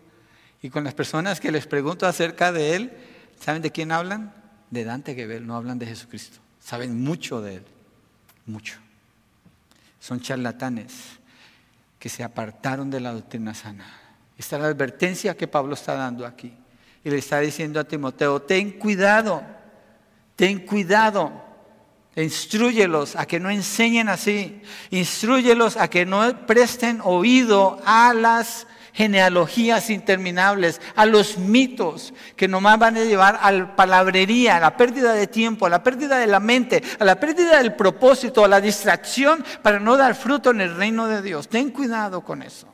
[0.63, 2.93] Y con las personas que les pregunto acerca de él,
[3.39, 4.35] ¿saben de quién hablan?
[4.71, 6.39] De Dante Gebel, no hablan de Jesucristo.
[6.59, 7.65] Saben mucho de él,
[8.47, 8.79] mucho.
[10.01, 10.93] Son charlatanes
[11.99, 13.87] que se apartaron de la doctrina sana.
[14.37, 16.53] Esta es la advertencia que Pablo está dando aquí.
[17.05, 19.43] Y le está diciendo a Timoteo, ten cuidado,
[20.37, 21.44] ten cuidado
[22.17, 24.63] Instruyelos a que no enseñen así.
[24.91, 32.79] Instruyelos a que no presten oído a las genealogías interminables, a los mitos que nomás
[32.79, 36.29] van a llevar a la palabrería, a la pérdida de tiempo, a la pérdida de
[36.29, 40.61] la mente, a la pérdida del propósito, a la distracción para no dar fruto en
[40.61, 41.49] el reino de Dios.
[41.49, 42.69] Ten cuidado con eso.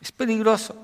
[0.00, 0.76] Es peligroso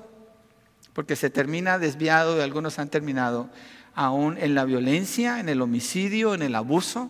[0.93, 3.49] porque se termina desviado y algunos han terminado
[3.95, 7.09] aún en la violencia, en el homicidio, en el abuso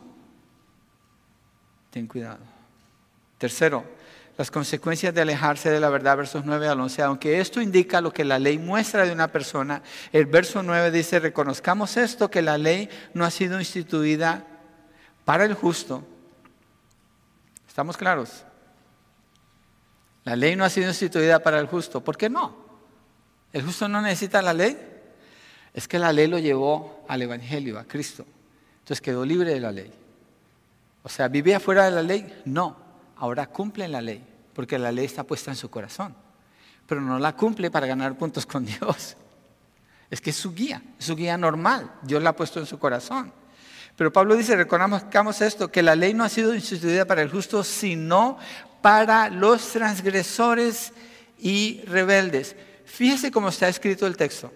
[1.94, 2.40] ten cuidado.
[3.38, 3.86] Tercero,
[4.36, 7.04] las consecuencias de alejarse de la verdad, versos 9 al 11.
[7.04, 11.20] Aunque esto indica lo que la ley muestra de una persona, el verso 9 dice,
[11.20, 14.44] reconozcamos esto, que la ley no ha sido instituida
[15.24, 16.04] para el justo.
[17.68, 18.44] ¿Estamos claros?
[20.24, 22.04] La ley no ha sido instituida para el justo.
[22.04, 22.58] ¿Por qué no?
[23.52, 24.76] ¿El justo no necesita la ley?
[25.76, 28.26] Es que la ley lo llevó al Evangelio, a Cristo.
[28.80, 30.03] Entonces quedó libre de la ley.
[31.04, 32.42] O sea, ¿vivía fuera de la ley?
[32.46, 32.78] No,
[33.18, 36.16] ahora cumple la ley, porque la ley está puesta en su corazón,
[36.88, 39.18] pero no la cumple para ganar puntos con Dios.
[40.10, 42.80] Es que es su guía, es su guía normal, Dios la ha puesto en su
[42.80, 43.34] corazón.
[43.96, 47.64] Pero Pablo dice, reconozcamos esto, que la ley no ha sido instituida para el justo,
[47.64, 48.40] sino
[48.82, 50.94] para los transgresores
[51.38, 52.56] y rebeldes.
[52.86, 54.52] Fíjese cómo está escrito el texto.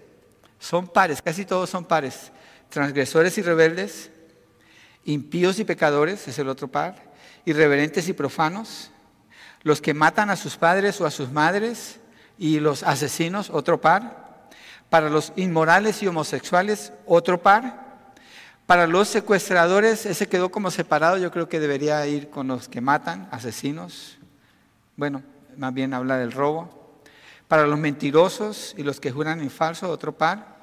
[0.59, 2.31] Son pares, casi todos son pares.
[2.69, 4.09] Transgresores y rebeldes,
[5.07, 6.95] impíos y pecadores, es el otro par,
[7.45, 8.91] irreverentes y profanos,
[9.63, 11.99] los que matan a sus padres o a sus madres
[12.37, 14.47] y los asesinos, otro par,
[14.89, 17.87] para los inmorales y homosexuales, otro par,
[18.67, 22.81] Para los secuestradores, ese quedó como separado, yo creo que debería ir con los que
[22.81, 24.17] matan, asesinos.
[24.97, 25.23] Bueno,
[25.55, 26.99] más bien habla del robo.
[27.47, 30.57] Para los mentirosos y los que juran en falso, otro par.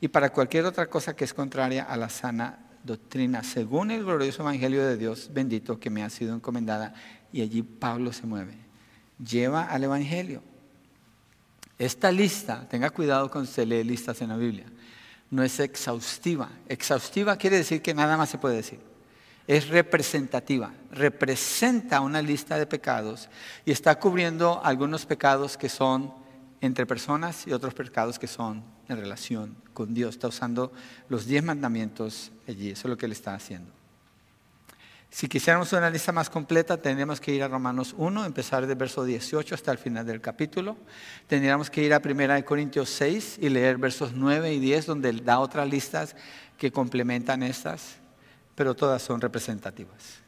[0.00, 4.42] Y para cualquier otra cosa que es contraria a la sana doctrina, según el glorioso
[4.42, 6.94] Evangelio de Dios bendito que me ha sido encomendada.
[7.32, 8.54] Y allí Pablo se mueve.
[9.18, 10.42] Lleva al Evangelio.
[11.78, 14.66] Esta lista, tenga cuidado cuando se lee listas en la Biblia
[15.30, 16.50] no es exhaustiva.
[16.68, 18.80] Exhaustiva quiere decir que nada más se puede decir.
[19.46, 20.72] Es representativa.
[20.90, 23.28] Representa una lista de pecados
[23.64, 26.12] y está cubriendo algunos pecados que son
[26.60, 30.16] entre personas y otros pecados que son en relación con Dios.
[30.16, 30.72] Está usando
[31.08, 32.68] los diez mandamientos allí.
[32.68, 33.70] Eso es lo que él está haciendo.
[35.08, 39.04] Si quisiéramos una lista más completa, tendríamos que ir a Romanos 1, empezar del verso
[39.04, 40.76] 18 hasta el final del capítulo.
[41.26, 45.38] Tendríamos que ir a 1 Corintios 6 y leer versos 9 y 10, donde da
[45.38, 46.14] otras listas
[46.58, 47.96] que complementan estas,
[48.54, 50.20] pero todas son representativas.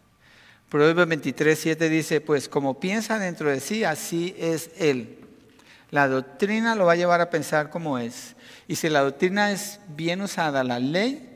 [0.70, 5.18] Proverbios 23, 7 dice, pues como piensa dentro de sí, así es él.
[5.90, 8.34] La doctrina lo va a llevar a pensar como es.
[8.68, 11.32] Y si la doctrina es bien usada, la ley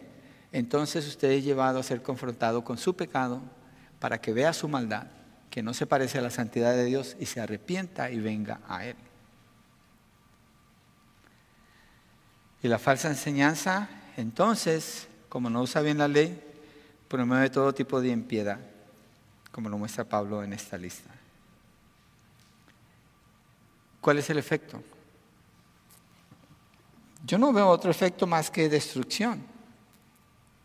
[0.56, 3.42] entonces usted es llevado a ser confrontado con su pecado
[4.00, 5.06] para que vea su maldad,
[5.50, 8.86] que no se parece a la santidad de Dios y se arrepienta y venga a
[8.86, 8.96] Él.
[12.62, 16.42] Y la falsa enseñanza, entonces, como no usa bien la ley,
[17.06, 18.58] promueve todo tipo de impiedad,
[19.52, 21.10] como lo muestra Pablo en esta lista.
[24.00, 24.82] ¿Cuál es el efecto?
[27.26, 29.56] Yo no veo otro efecto más que destrucción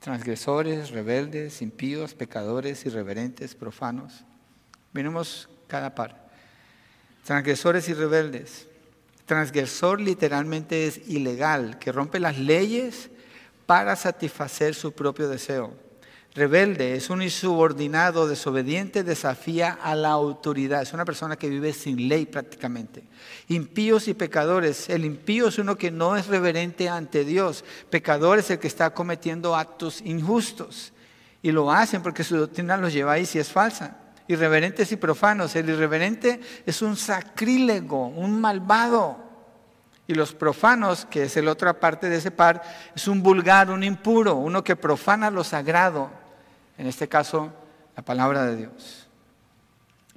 [0.01, 4.25] transgresores, rebeldes, impíos, pecadores, irreverentes, profanos.
[4.91, 6.27] Venimos cada par.
[7.23, 8.67] Transgresores y rebeldes.
[9.27, 13.11] Transgresor literalmente es ilegal, que rompe las leyes
[13.67, 15.75] para satisfacer su propio deseo.
[16.33, 20.81] Rebelde es un insubordinado, desobediente, desafía a la autoridad.
[20.81, 23.03] Es una persona que vive sin ley prácticamente.
[23.49, 24.89] Impíos y pecadores.
[24.89, 27.65] El impío es uno que no es reverente ante Dios.
[27.89, 30.93] Pecador es el que está cometiendo actos injustos.
[31.41, 33.97] Y lo hacen porque su doctrina los lleva ahí si es falsa.
[34.29, 35.53] Irreverentes y profanos.
[35.57, 39.17] El irreverente es un sacrílego, un malvado.
[40.07, 42.61] Y los profanos, que es la otra parte de ese par,
[42.95, 46.20] es un vulgar, un impuro, uno que profana lo sagrado
[46.81, 47.53] en este caso
[47.95, 49.07] la palabra de Dios.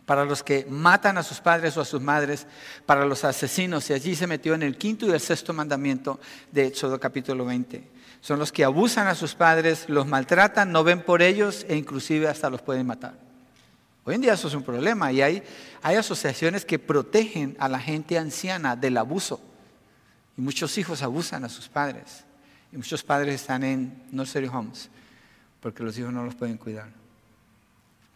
[0.07, 2.47] Para los que matan a sus padres o a sus madres,
[2.87, 6.19] para los asesinos, y allí se metió en el quinto y el sexto mandamiento
[6.51, 7.87] de Éxodo capítulo 20.
[8.23, 12.29] Son los que abusan a sus padres, los maltratan, no ven por ellos e inclusive
[12.29, 13.13] hasta los pueden matar.
[14.05, 15.43] Hoy en día eso es un problema y hay,
[15.83, 19.39] hay asociaciones que protegen a la gente anciana del abuso.
[20.39, 22.25] Y muchos hijos abusan a sus padres.
[22.73, 24.89] Y muchos padres están en nursery homes
[25.65, 26.91] porque los hijos no los pueden cuidar.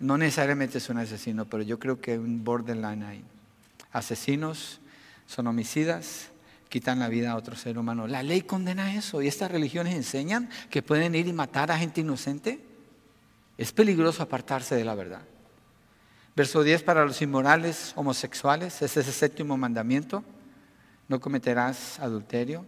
[0.00, 3.24] No necesariamente es un asesino, pero yo creo que hay un borderline ahí.
[3.90, 4.80] Asesinos
[5.26, 6.28] son homicidas,
[6.68, 8.06] quitan la vida a otro ser humano.
[8.06, 12.02] La ley condena eso y estas religiones enseñan que pueden ir y matar a gente
[12.02, 12.62] inocente.
[13.56, 15.22] Es peligroso apartarse de la verdad.
[16.36, 20.22] Verso 10 para los inmorales homosexuales, ese es el séptimo mandamiento.
[21.08, 22.66] No cometerás adulterio.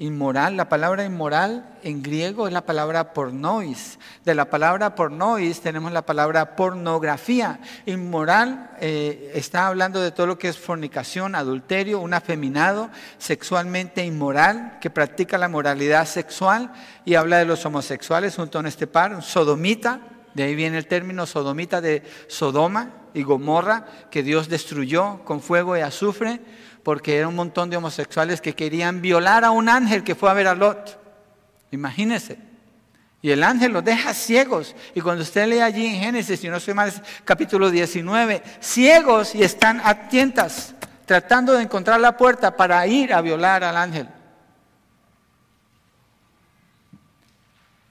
[0.00, 3.98] Inmoral, la palabra inmoral en griego es la palabra pornois.
[4.24, 7.60] De la palabra pornois tenemos la palabra pornografía.
[7.84, 12.88] Inmoral eh, está hablando de todo lo que es fornicación, adulterio, un afeminado
[13.18, 16.72] sexualmente inmoral que practica la moralidad sexual
[17.04, 20.00] y habla de los homosexuales junto a este par, sodomita,
[20.32, 25.76] de ahí viene el término sodomita de Sodoma y Gomorra, que Dios destruyó con fuego
[25.76, 26.40] y azufre
[26.82, 30.34] porque era un montón de homosexuales que querían violar a un ángel que fue a
[30.34, 30.98] ver a Lot.
[31.70, 32.38] Imagínense.
[33.22, 34.74] Y el ángel los deja ciegos.
[34.94, 36.90] Y cuando usted lee allí en Génesis, si no soy mal,
[37.24, 40.74] capítulo 19, ciegos y están atientas,
[41.04, 44.08] tratando de encontrar la puerta para ir a violar al ángel.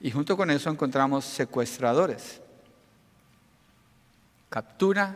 [0.00, 2.40] Y junto con eso encontramos secuestradores.
[4.48, 5.14] Captura,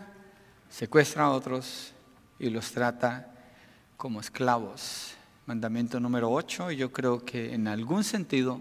[0.69, 1.93] secuestra a otros
[2.39, 3.34] y los trata
[3.97, 5.15] como esclavos.
[5.47, 8.61] Mandamiento número 8, y yo creo que en algún sentido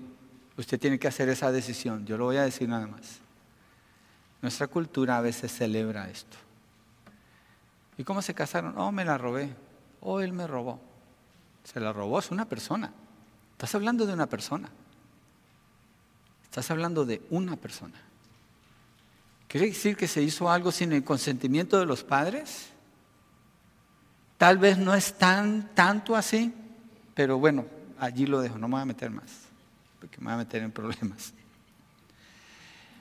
[0.58, 2.06] usted tiene que hacer esa decisión.
[2.06, 3.20] Yo lo voy a decir nada más.
[4.42, 6.38] Nuestra cultura a veces celebra esto.
[7.98, 8.78] ¿Y cómo se casaron?
[8.78, 9.56] Oh, me la robé.
[10.02, 10.80] Oh, él me robó.
[11.64, 12.92] Se la robó, es una persona.
[13.54, 14.70] Estás hablando de una persona.
[16.44, 18.00] Estás hablando de una persona.
[19.48, 22.73] ¿Quiere decir que se hizo algo sin el consentimiento de los padres?
[24.44, 26.54] Tal vez no es tan tanto así,
[27.16, 27.66] pero bueno,
[27.98, 29.32] allí lo dejo, no me voy a meter más,
[30.02, 31.32] porque me voy a meter en problemas.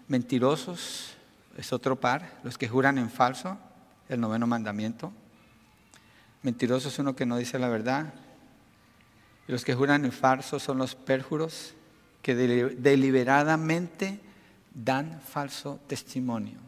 [0.06, 1.16] Mentirosos
[1.56, 3.58] es otro par, los que juran en falso,
[4.08, 5.12] el noveno mandamiento.
[6.42, 8.14] Mentiroso es uno que no dice la verdad.
[9.48, 11.74] Y los que juran en falso son los perjuros
[12.22, 14.20] que deliberadamente
[14.72, 16.60] dan falso testimonio.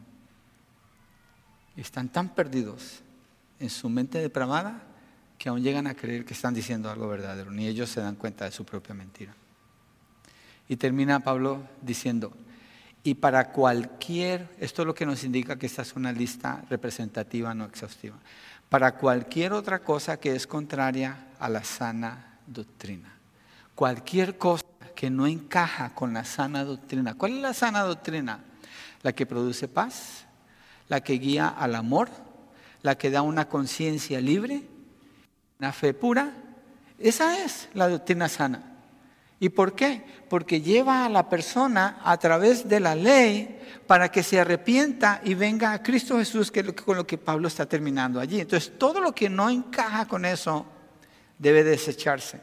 [1.77, 3.04] Están tan perdidos
[3.65, 4.81] en su mente depravada
[5.37, 8.45] que aún llegan a creer que están diciendo algo verdadero, ni ellos se dan cuenta
[8.45, 9.35] de su propia mentira.
[10.67, 12.31] Y termina Pablo diciendo,
[13.03, 17.53] y para cualquier, esto es lo que nos indica que esta es una lista representativa,
[17.53, 18.15] no exhaustiva,
[18.69, 23.13] para cualquier otra cosa que es contraria a la sana doctrina.
[23.75, 27.13] Cualquier cosa que no encaja con la sana doctrina.
[27.13, 28.39] ¿Cuál es la sana doctrina?
[29.03, 30.25] La que produce paz,
[30.87, 32.09] la que guía al amor,
[32.85, 34.61] la que da una conciencia libre,
[35.59, 36.33] una fe pura.
[36.99, 38.73] Esa es la doctrina sana.
[39.39, 40.05] ¿Y por qué?
[40.29, 45.33] Porque lleva a la persona a través de la ley para que se arrepienta y
[45.33, 48.39] venga a Cristo Jesús, que es con lo que Pablo está terminando allí.
[48.39, 50.67] Entonces, todo lo que no encaja con eso
[51.39, 52.39] debe desecharse.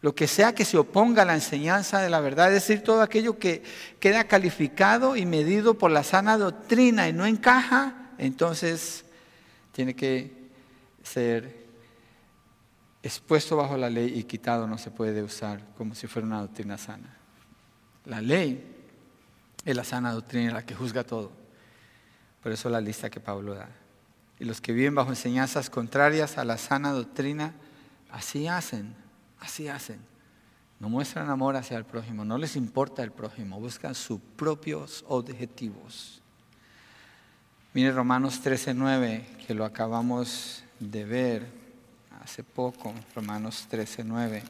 [0.00, 3.02] Lo que sea que se oponga a la enseñanza de la verdad, es decir, todo
[3.02, 3.64] aquello que
[3.98, 9.04] queda calificado y medido por la sana doctrina y no encaja, entonces
[9.72, 10.50] tiene que
[11.02, 11.66] ser
[13.02, 16.76] expuesto bajo la ley y quitado, no se puede usar como si fuera una doctrina
[16.76, 17.16] sana.
[18.04, 18.64] La ley
[19.64, 21.32] es la sana doctrina la que juzga todo.
[22.42, 23.68] Por eso la lista que Pablo da.
[24.38, 27.54] Y los que viven bajo enseñanzas contrarias a la sana doctrina,
[28.10, 28.94] así hacen,
[29.38, 30.00] así hacen.
[30.78, 36.19] No muestran amor hacia el prójimo, no les importa el prójimo, buscan sus propios objetivos.
[37.72, 41.46] Mire Romanos 13:9, que lo acabamos de ver
[42.20, 44.42] hace poco, Romanos 13:9.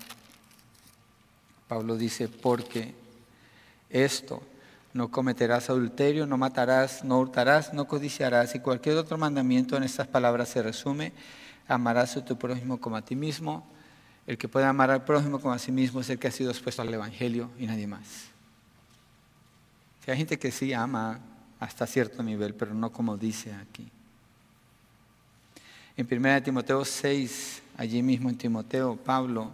[1.68, 2.94] Pablo dice, porque
[3.90, 4.42] esto,
[4.94, 10.08] no cometerás adulterio, no matarás, no hurtarás, no codiciarás y cualquier otro mandamiento en estas
[10.08, 11.12] palabras se resume,
[11.68, 13.66] amarás a tu prójimo como a ti mismo.
[14.26, 16.50] El que puede amar al prójimo como a sí mismo es el que ha sido
[16.50, 18.30] expuesto al Evangelio y nadie más.
[20.06, 21.20] hay gente que sí ama
[21.60, 23.86] hasta cierto nivel, pero no como dice aquí.
[25.96, 29.52] En 1 Timoteo 6, allí mismo en Timoteo, Pablo,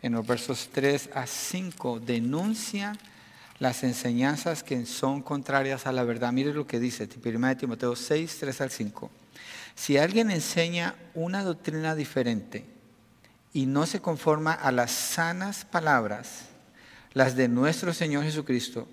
[0.00, 2.96] en los versos 3 a 5, denuncia
[3.58, 6.32] las enseñanzas que son contrarias a la verdad.
[6.32, 9.10] Mire lo que dice 1 Timoteo 6, 3 al 5.
[9.74, 12.64] Si alguien enseña una doctrina diferente
[13.52, 16.46] y no se conforma a las sanas palabras,
[17.14, 18.86] las de nuestro Señor Jesucristo,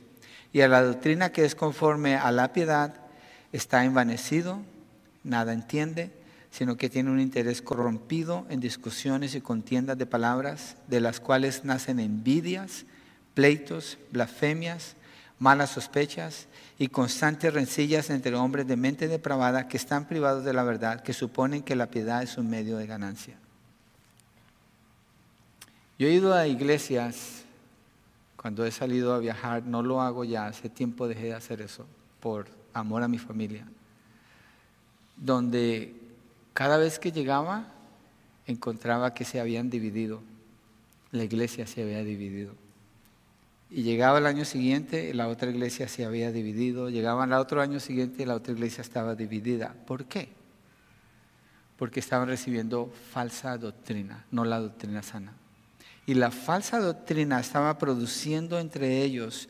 [0.55, 2.93] y a la doctrina que es conforme a la piedad,
[3.51, 4.61] está envanecido,
[5.21, 6.13] nada entiende,
[6.49, 11.65] sino que tiene un interés corrompido en discusiones y contiendas de palabras, de las cuales
[11.65, 12.85] nacen envidias,
[13.33, 14.95] pleitos, blasfemias,
[15.39, 16.47] malas sospechas
[16.79, 21.11] y constantes rencillas entre hombres de mente depravada que están privados de la verdad, que
[21.11, 23.35] suponen que la piedad es un medio de ganancia.
[25.99, 27.44] Yo he ido a iglesias
[28.45, 31.87] cuando he salido a viajar, no lo hago ya, hace tiempo dejé de hacer eso
[32.19, 33.65] por amor a mi familia,
[35.17, 35.95] donde
[36.53, 37.65] cada vez que llegaba
[38.45, 40.21] encontraba que se habían dividido,
[41.09, 42.53] la iglesia se había dividido.
[43.71, 47.79] Y llegaba el año siguiente, la otra iglesia se había dividido, llegaba el otro año
[47.79, 49.73] siguiente la otra iglesia estaba dividida.
[49.87, 50.29] ¿Por qué?
[51.77, 55.33] Porque estaban recibiendo falsa doctrina, no la doctrina sana.
[56.05, 59.49] Y la falsa doctrina estaba produciendo entre ellos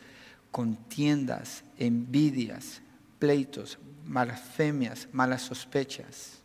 [0.52, 2.82] contiendas, envidias,
[3.20, 6.40] pleitos, blasfemias, malas sospechas,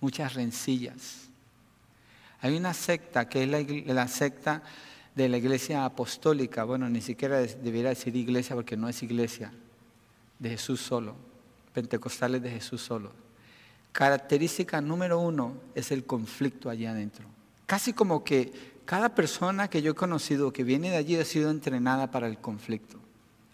[0.00, 1.28] muchas rencillas.
[2.40, 4.62] Hay una secta que es la, la secta
[5.14, 9.52] de la iglesia apostólica, bueno, ni siquiera debería decir iglesia porque no es iglesia,
[10.38, 11.14] de Jesús solo,
[11.72, 13.12] pentecostales de Jesús solo.
[13.92, 17.26] Característica número uno es el conflicto allá adentro.
[17.66, 21.50] Casi como que cada persona que yo he conocido que viene de allí ha sido
[21.50, 22.98] entrenada para el conflicto,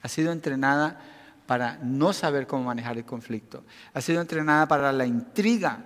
[0.02, 1.00] ha sido entrenada
[1.46, 5.84] para no saber cómo manejar el conflicto, ha sido entrenada para la intriga,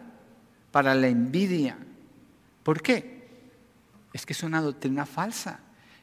[0.70, 1.78] para la envidia.
[2.62, 3.16] ¿Por qué?
[4.12, 5.60] Es que es una doctrina falsa.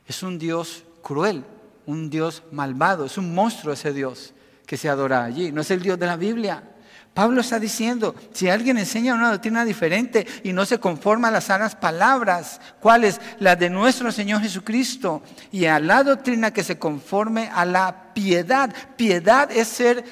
[0.08, 1.46] Es un Dios cruel,
[1.86, 4.34] un Dios malvado, es un monstruo ese Dios
[4.66, 5.52] que se adora allí.
[5.52, 6.73] No es el Dios de la Biblia.
[7.14, 11.44] Pablo está diciendo, si alguien enseña una doctrina diferente y no se conforma a las
[11.44, 13.22] sanas palabras, ¿cuáles?
[13.40, 18.74] Las de nuestro Señor Jesucristo, y a la doctrina que se conforme a la piedad.
[18.96, 20.04] Piedad es ser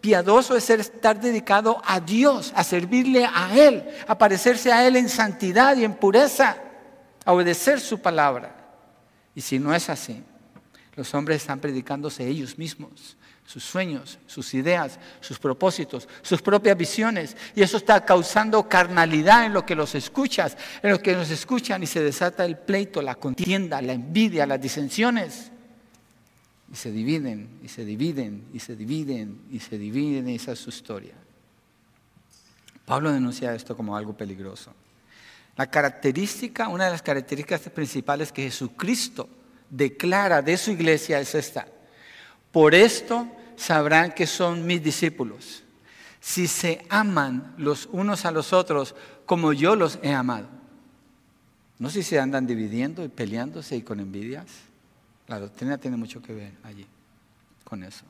[0.00, 4.96] piadoso, es ser estar dedicado a Dios, a servirle a Él, a parecerse a Él
[4.96, 6.56] en santidad y en pureza,
[7.24, 8.56] a obedecer su palabra.
[9.34, 10.22] Y si no es así,
[10.96, 17.36] Los hombres están predicándose ellos mismos, sus sueños, sus ideas, sus propósitos, sus propias visiones.
[17.54, 21.82] Y eso está causando carnalidad en lo que los escuchas, en lo que nos escuchan
[21.82, 25.52] y se desata el pleito, la contienda, la envidia, las disensiones.
[26.72, 30.58] Y se dividen, y se dividen, y se dividen, y se dividen, y esa es
[30.58, 31.14] su historia.
[32.84, 34.72] Pablo denuncia esto como algo peligroso.
[35.56, 39.28] La característica, una de las características principales que Jesucristo
[39.70, 41.66] declara de su iglesia es esta.
[42.56, 45.62] Por esto sabrán que son mis discípulos,
[46.20, 48.94] si se aman los unos a los otros
[49.26, 50.48] como yo los he amado.
[51.78, 54.46] No si se andan dividiendo y peleándose y con envidias.
[55.26, 56.86] La doctrina tiene mucho que ver allí
[57.62, 58.06] con eso.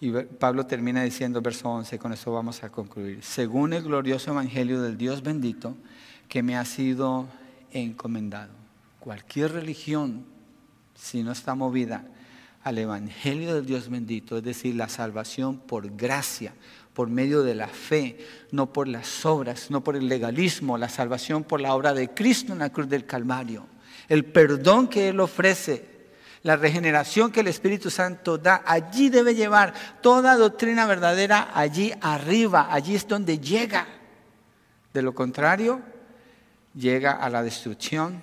[0.00, 3.22] Y Pablo termina diciendo, verso 11, con eso vamos a concluir.
[3.22, 5.76] Según el glorioso evangelio del Dios bendito
[6.28, 7.28] que me ha sido
[7.70, 8.50] encomendado.
[8.98, 10.24] Cualquier religión,
[10.98, 12.04] si no está movida
[12.64, 16.52] al evangelio del Dios bendito, es decir, la salvación por gracia,
[16.92, 18.18] por medio de la fe,
[18.50, 22.52] no por las obras, no por el legalismo, la salvación por la obra de Cristo
[22.52, 23.66] en la cruz del Calvario
[24.08, 25.86] el perdón que Él ofrece,
[26.42, 32.68] la regeneración que el Espíritu Santo da, allí debe llevar toda doctrina verdadera allí arriba,
[32.70, 33.86] allí es donde llega.
[34.94, 35.80] De lo contrario,
[36.74, 38.22] llega a la destrucción,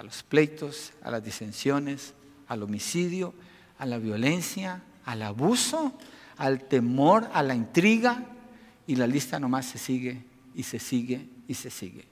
[0.00, 2.14] a los pleitos, a las disensiones,
[2.48, 3.34] al homicidio,
[3.78, 5.92] a la violencia, al abuso,
[6.38, 8.24] al temor, a la intriga,
[8.86, 10.24] y la lista nomás se sigue
[10.54, 12.06] y se sigue y se sigue.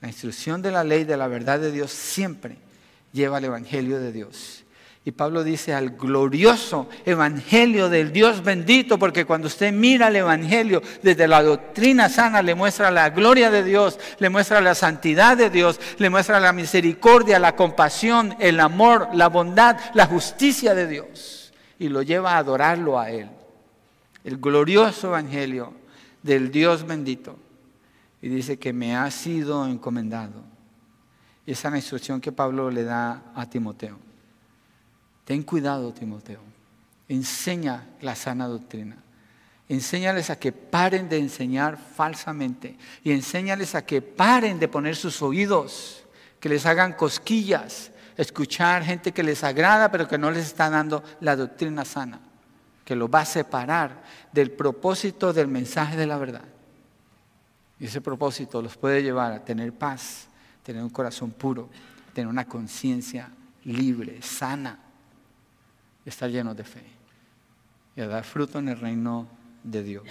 [0.00, 2.56] La instrucción de la ley de la verdad de Dios siempre
[3.12, 4.62] lleva al Evangelio de Dios.
[5.08, 10.82] Y Pablo dice al glorioso Evangelio del Dios bendito, porque cuando usted mira el Evangelio
[11.02, 15.48] desde la doctrina sana, le muestra la gloria de Dios, le muestra la santidad de
[15.48, 21.54] Dios, le muestra la misericordia, la compasión, el amor, la bondad, la justicia de Dios.
[21.78, 23.30] Y lo lleva a adorarlo a Él.
[24.24, 25.72] El glorioso Evangelio
[26.22, 27.38] del Dios bendito
[28.20, 30.42] y dice que me ha sido encomendado.
[31.46, 34.07] Y esa es la instrucción que Pablo le da a Timoteo.
[35.28, 36.40] Ten cuidado, Timoteo.
[37.06, 38.96] Enseña la sana doctrina.
[39.68, 42.78] Enséñales a que paren de enseñar falsamente.
[43.04, 46.02] Y enséñales a que paren de poner sus oídos,
[46.40, 51.04] que les hagan cosquillas, escuchar gente que les agrada, pero que no les está dando
[51.20, 52.20] la doctrina sana,
[52.82, 54.02] que lo va a separar
[54.32, 56.48] del propósito del mensaje de la verdad.
[57.78, 60.28] Y ese propósito los puede llevar a tener paz,
[60.62, 61.68] tener un corazón puro,
[62.14, 63.28] tener una conciencia
[63.64, 64.87] libre, sana,
[66.08, 66.84] estar llenos de fe
[67.96, 69.28] y a dar fruto en el reino
[69.62, 70.06] de Dios.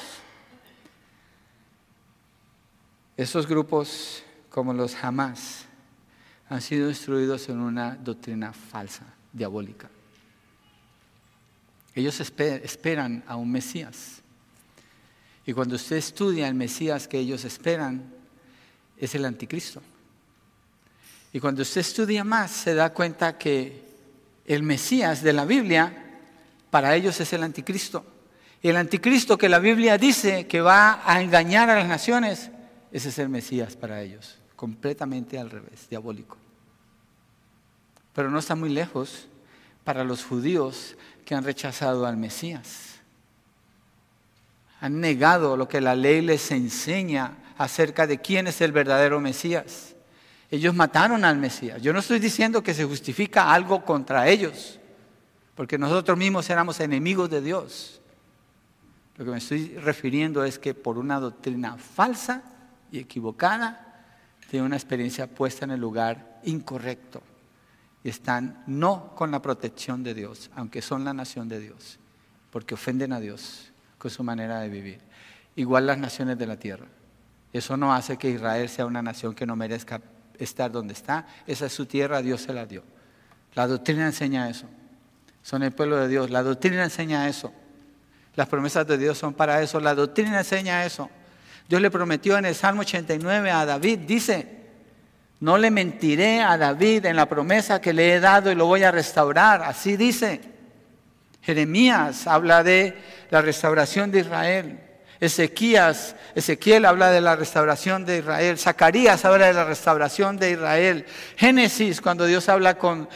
[3.15, 5.65] Esos grupos, como los jamás,
[6.49, 9.89] han sido instruidos en una doctrina falsa, diabólica.
[11.95, 14.21] Ellos esperan a un Mesías
[15.47, 18.13] y cuando usted estudia el Mesías que ellos esperan,
[18.97, 19.81] es el anticristo.
[21.31, 23.86] Y cuando usted estudia más, se da cuenta que
[24.47, 26.19] el Mesías de la Biblia,
[26.71, 28.05] para ellos es el anticristo.
[28.63, 32.49] El anticristo que la Biblia dice que va a engañar a las naciones,
[32.91, 34.39] ese es el Mesías para ellos.
[34.55, 36.37] Completamente al revés, diabólico.
[38.13, 39.27] Pero no está muy lejos
[39.83, 42.97] para los judíos que han rechazado al Mesías
[44.79, 49.95] han negado lo que la ley les enseña acerca de quién es el verdadero Mesías.
[50.49, 51.81] Ellos mataron al Mesías.
[51.81, 54.79] Yo no estoy diciendo que se justifica algo contra ellos,
[55.55, 58.01] porque nosotros mismos éramos enemigos de Dios.
[59.17, 62.43] Lo que me estoy refiriendo es que por una doctrina falsa
[62.91, 63.83] y equivocada,
[64.49, 67.21] tienen una experiencia puesta en el lugar incorrecto
[68.03, 71.99] y están no con la protección de Dios, aunque son la nación de Dios,
[72.51, 75.01] porque ofenden a Dios con su manera de vivir.
[75.55, 76.85] Igual las naciones de la tierra.
[77.51, 79.99] Eso no hace que Israel sea una nación que no merezca
[80.39, 81.25] estar donde está.
[81.45, 82.83] Esa es su tierra, Dios se la dio.
[83.55, 84.67] La doctrina enseña eso.
[85.41, 86.29] Son el pueblo de Dios.
[86.29, 87.51] La doctrina enseña eso.
[88.35, 89.79] Las promesas de Dios son para eso.
[89.79, 91.09] La doctrina enseña eso.
[91.67, 94.57] Dios le prometió en el Salmo 89 a David, dice,
[95.39, 98.83] no le mentiré a David en la promesa que le he dado y lo voy
[98.83, 99.61] a restaurar.
[99.63, 100.41] Así dice.
[101.41, 102.97] Jeremías habla de
[103.29, 104.79] la restauración de Israel.
[105.19, 108.59] Ezequías, Ezequiel habla de la restauración de Israel.
[108.59, 111.05] Zacarías habla de la restauración de Israel.
[111.35, 113.09] Génesis, cuando Dios habla con,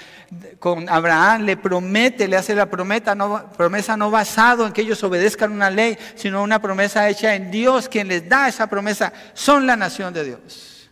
[0.58, 5.70] con Abraham, le promete, le hace la promesa no, basado en que ellos obedezcan una
[5.70, 7.88] ley, sino una promesa hecha en Dios.
[7.88, 10.90] Quien les da esa promesa son la nación de Dios.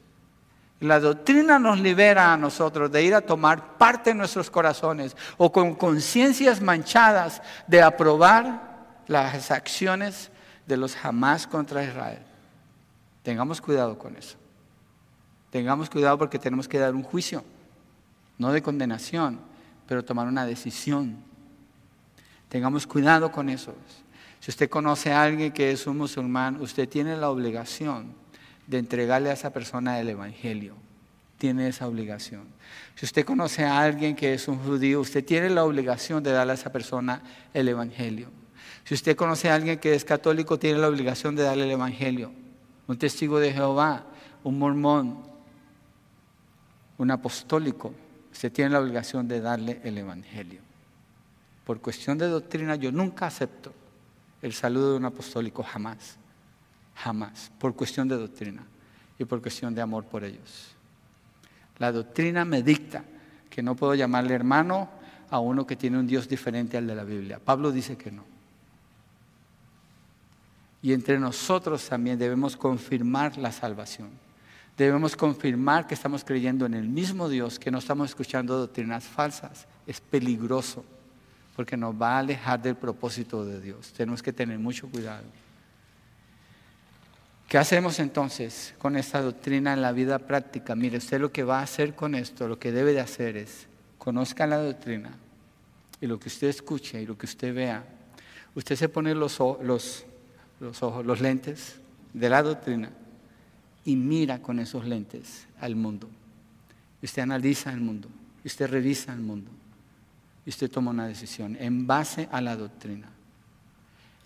[0.82, 5.52] La doctrina nos libera a nosotros de ir a tomar parte en nuestros corazones o
[5.52, 8.70] con conciencias manchadas de aprobar
[9.08, 10.32] las acciones
[10.70, 12.20] de los jamás contra Israel.
[13.24, 14.38] Tengamos cuidado con eso.
[15.50, 17.44] Tengamos cuidado porque tenemos que dar un juicio,
[18.38, 19.40] no de condenación,
[19.88, 21.18] pero tomar una decisión.
[22.50, 23.74] Tengamos cuidado con eso.
[24.40, 28.14] Si usted conoce a alguien que es un musulmán, usted tiene la obligación
[28.68, 30.76] de entregarle a esa persona el Evangelio.
[31.40, 32.44] Tiene esa obligación.
[32.96, 36.52] Si usted conoce a alguien que es un judío, usted tiene la obligación de darle
[36.52, 37.24] a esa persona
[37.56, 38.30] el Evangelio.
[38.90, 42.32] Si usted conoce a alguien que es católico, tiene la obligación de darle el Evangelio.
[42.88, 44.04] Un testigo de Jehová,
[44.44, 45.20] un mormón,
[46.98, 47.94] un apostólico,
[48.32, 50.62] usted tiene la obligación de darle el Evangelio.
[51.66, 53.72] Por cuestión de doctrina, yo nunca acepto
[54.42, 56.18] el saludo de un apostólico, jamás.
[56.96, 58.64] Jamás, por cuestión de doctrina
[59.20, 60.74] y por cuestión de amor por ellos.
[61.78, 63.04] La doctrina me dicta
[63.52, 64.90] que no puedo llamarle hermano
[65.30, 67.38] a uno que tiene un Dios diferente al de la Biblia.
[67.38, 68.29] Pablo dice que no.
[70.82, 74.10] Y entre nosotros también debemos confirmar la salvación.
[74.78, 79.68] Debemos confirmar que estamos creyendo en el mismo Dios, que no estamos escuchando doctrinas falsas.
[79.86, 80.86] Es peligroso
[81.56, 83.92] porque nos va a alejar del propósito de Dios.
[83.92, 85.26] Tenemos que tener mucho cuidado.
[87.50, 90.76] ¿Qué hacemos entonces con esta doctrina en la vida práctica?
[90.76, 93.68] Mire, usted lo que va a hacer con esto, lo que debe de hacer es,
[93.98, 95.18] conozca la doctrina
[96.00, 97.84] y lo que usted escuche y lo que usted vea,
[98.56, 100.06] usted se pone los, los,
[100.60, 101.80] los ojos, los lentes
[102.14, 102.92] de la doctrina
[103.86, 106.10] y mira con esos lentes al mundo.
[107.02, 108.10] Usted analiza el mundo,
[108.44, 109.52] usted revisa el mundo
[110.46, 113.10] y usted toma una decisión en base a la doctrina.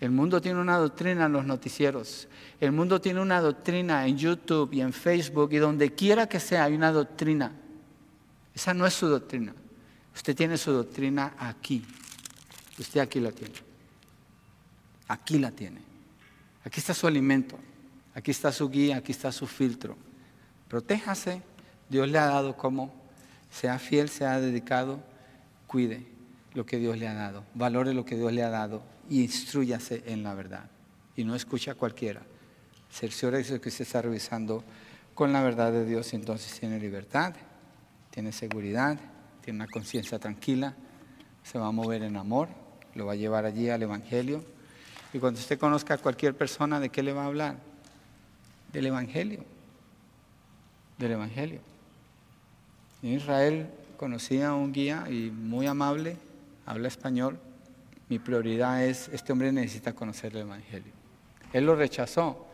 [0.00, 2.28] El mundo tiene una doctrina en los noticieros.
[2.60, 6.64] El mundo tiene una doctrina en YouTube y en Facebook y donde quiera que sea
[6.64, 7.52] hay una doctrina.
[8.54, 9.54] Esa no es su doctrina.
[10.14, 11.84] Usted tiene su doctrina aquí.
[12.78, 13.54] Usted aquí la tiene.
[15.08, 15.93] Aquí la tiene.
[16.64, 17.58] Aquí está su alimento.
[18.14, 18.96] Aquí está su guía.
[18.96, 19.96] Aquí está su filtro.
[20.68, 21.42] Protéjase.
[21.88, 22.92] Dios le ha dado como.
[23.50, 25.00] Sea fiel, sea dedicado.
[25.66, 26.06] Cuide
[26.54, 27.44] lo que Dios le ha dado.
[27.54, 30.70] Valore lo que Dios le ha dado y instruyase en la verdad.
[31.16, 32.22] Y no escucha a cualquiera.
[32.90, 34.64] Cerciórese que usted está revisando
[35.14, 37.34] con la verdad de Dios entonces tiene libertad,
[38.10, 38.98] tiene seguridad,
[39.42, 40.74] tiene una conciencia tranquila,
[41.42, 42.48] se va a mover en amor,
[42.94, 44.44] lo va a llevar allí al Evangelio.
[45.14, 47.56] Y cuando usted conozca a cualquier persona, ¿de qué le va a hablar?
[48.72, 49.44] Del Evangelio.
[50.98, 51.60] Del Evangelio.
[53.00, 56.16] En Israel conocía a un guía y muy amable,
[56.66, 57.38] habla español,
[58.08, 60.92] mi prioridad es, este hombre necesita conocer el Evangelio.
[61.52, 62.48] Él lo rechazó,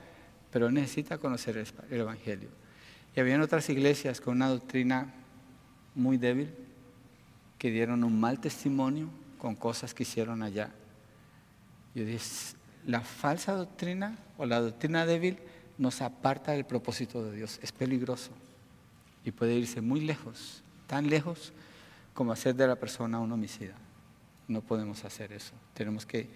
[0.52, 2.50] pero necesita conocer el Evangelio.
[3.16, 5.14] Y había otras iglesias con una doctrina
[5.94, 6.52] muy débil,
[7.56, 9.08] que dieron un mal testimonio
[9.38, 10.70] con cosas que hicieron allá.
[11.94, 12.20] Yo dije,
[12.86, 15.38] la falsa doctrina o la doctrina débil
[15.78, 17.58] nos aparta del propósito de Dios.
[17.62, 18.30] Es peligroso
[19.24, 21.52] y puede irse muy lejos, tan lejos
[22.14, 23.74] como hacer de la persona un homicida.
[24.48, 25.52] No podemos hacer eso.
[25.74, 26.28] Tenemos que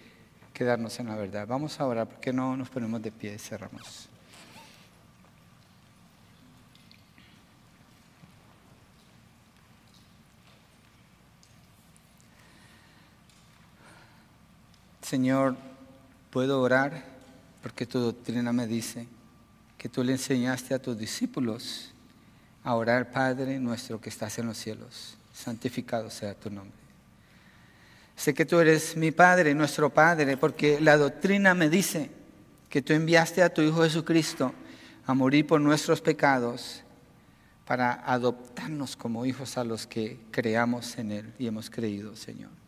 [0.52, 1.46] quedarnos en la verdad.
[1.46, 4.08] Vamos a orar, ¿por qué no nos ponemos de pie y cerramos?
[15.14, 15.54] Señor,
[16.30, 17.04] puedo orar
[17.62, 19.06] porque tu doctrina me dice
[19.78, 21.92] que tú le enseñaste a tus discípulos
[22.64, 26.76] a orar, Padre nuestro que estás en los cielos, santificado sea tu nombre.
[28.16, 32.10] Sé que tú eres mi Padre, nuestro Padre, porque la doctrina me dice
[32.68, 34.52] que tú enviaste a tu Hijo Jesucristo
[35.06, 36.82] a morir por nuestros pecados
[37.64, 42.63] para adoptarnos como hijos a los que creamos en Él y hemos creído, Señor.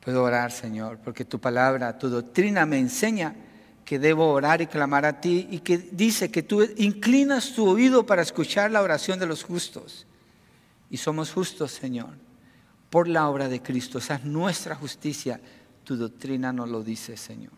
[0.00, 3.34] Puedo orar, Señor, porque tu palabra, tu doctrina me enseña
[3.84, 8.06] que debo orar y clamar a ti y que dice que tú inclinas tu oído
[8.06, 10.06] para escuchar la oración de los justos.
[10.88, 12.10] Y somos justos, Señor
[12.90, 13.98] por la obra de Cristo.
[13.98, 15.40] Esa es nuestra justicia.
[15.84, 17.52] Tu doctrina nos lo dice, Señor.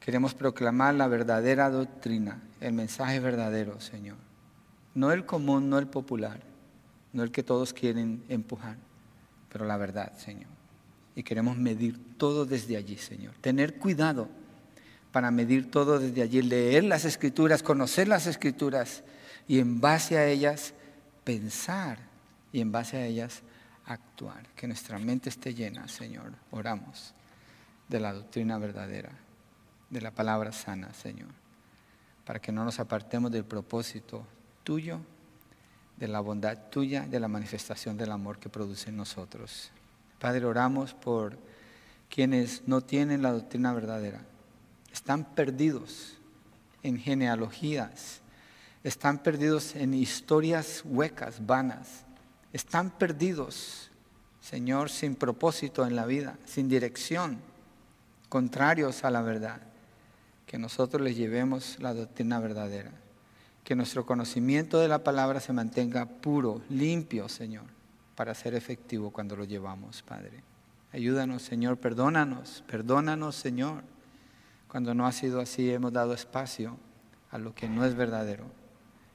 [0.00, 4.16] Queremos proclamar la verdadera doctrina, el mensaje verdadero, Señor.
[4.94, 6.40] No el común, no el popular,
[7.12, 8.76] no el que todos quieren empujar,
[9.54, 10.50] pero la verdad, Señor.
[11.14, 13.36] Y queremos medir todo desde allí, Señor.
[13.40, 14.28] Tener cuidado
[15.12, 19.04] para medir todo desde allí, leer las escrituras, conocer las escrituras
[19.46, 20.74] y en base a ellas
[21.22, 21.98] pensar
[22.50, 23.42] y en base a ellas
[23.86, 24.44] actuar.
[24.56, 26.32] Que nuestra mente esté llena, Señor.
[26.50, 27.14] Oramos
[27.88, 29.12] de la doctrina verdadera,
[29.88, 31.30] de la palabra sana, Señor.
[32.24, 34.26] para que no nos apartemos del propósito
[34.64, 34.98] tuyo,
[35.96, 39.70] de la bondad tuya, de la manifestación del amor que produce en nosotros.
[40.18, 41.36] Padre, oramos por
[42.08, 44.20] quienes no tienen la doctrina verdadera,
[44.92, 46.14] están perdidos
[46.82, 48.20] en genealogías,
[48.84, 52.04] están perdidos en historias huecas, vanas,
[52.52, 53.90] están perdidos,
[54.40, 57.38] Señor, sin propósito en la vida, sin dirección,
[58.28, 59.60] contrarios a la verdad.
[60.46, 62.92] Que nosotros les llevemos la doctrina verdadera,
[63.64, 67.64] que nuestro conocimiento de la palabra se mantenga puro, limpio, Señor,
[68.14, 70.44] para ser efectivo cuando lo llevamos, Padre.
[70.92, 73.82] Ayúdanos, Señor, perdónanos, perdónanos, Señor.
[74.68, 76.76] Cuando no ha sido así, hemos dado espacio
[77.30, 78.44] a lo que no es verdadero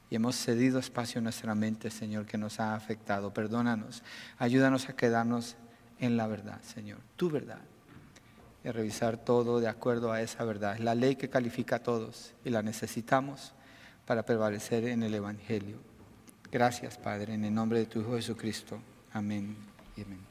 [0.09, 3.31] y hemos cedido espacio en nuestra mente, Señor, que nos ha afectado.
[3.31, 4.03] Perdónanos,
[4.39, 5.57] ayúdanos a quedarnos
[5.99, 7.61] en la verdad, Señor, tu verdad.
[8.63, 10.73] Y a revisar todo de acuerdo a esa verdad.
[10.73, 13.53] Es la ley que califica a todos y la necesitamos
[14.09, 15.77] para prevalecer en el Evangelio.
[16.51, 18.79] Gracias, Padre, en el nombre de tu Hijo Jesucristo.
[19.13, 19.55] Amén
[19.95, 20.28] y amén.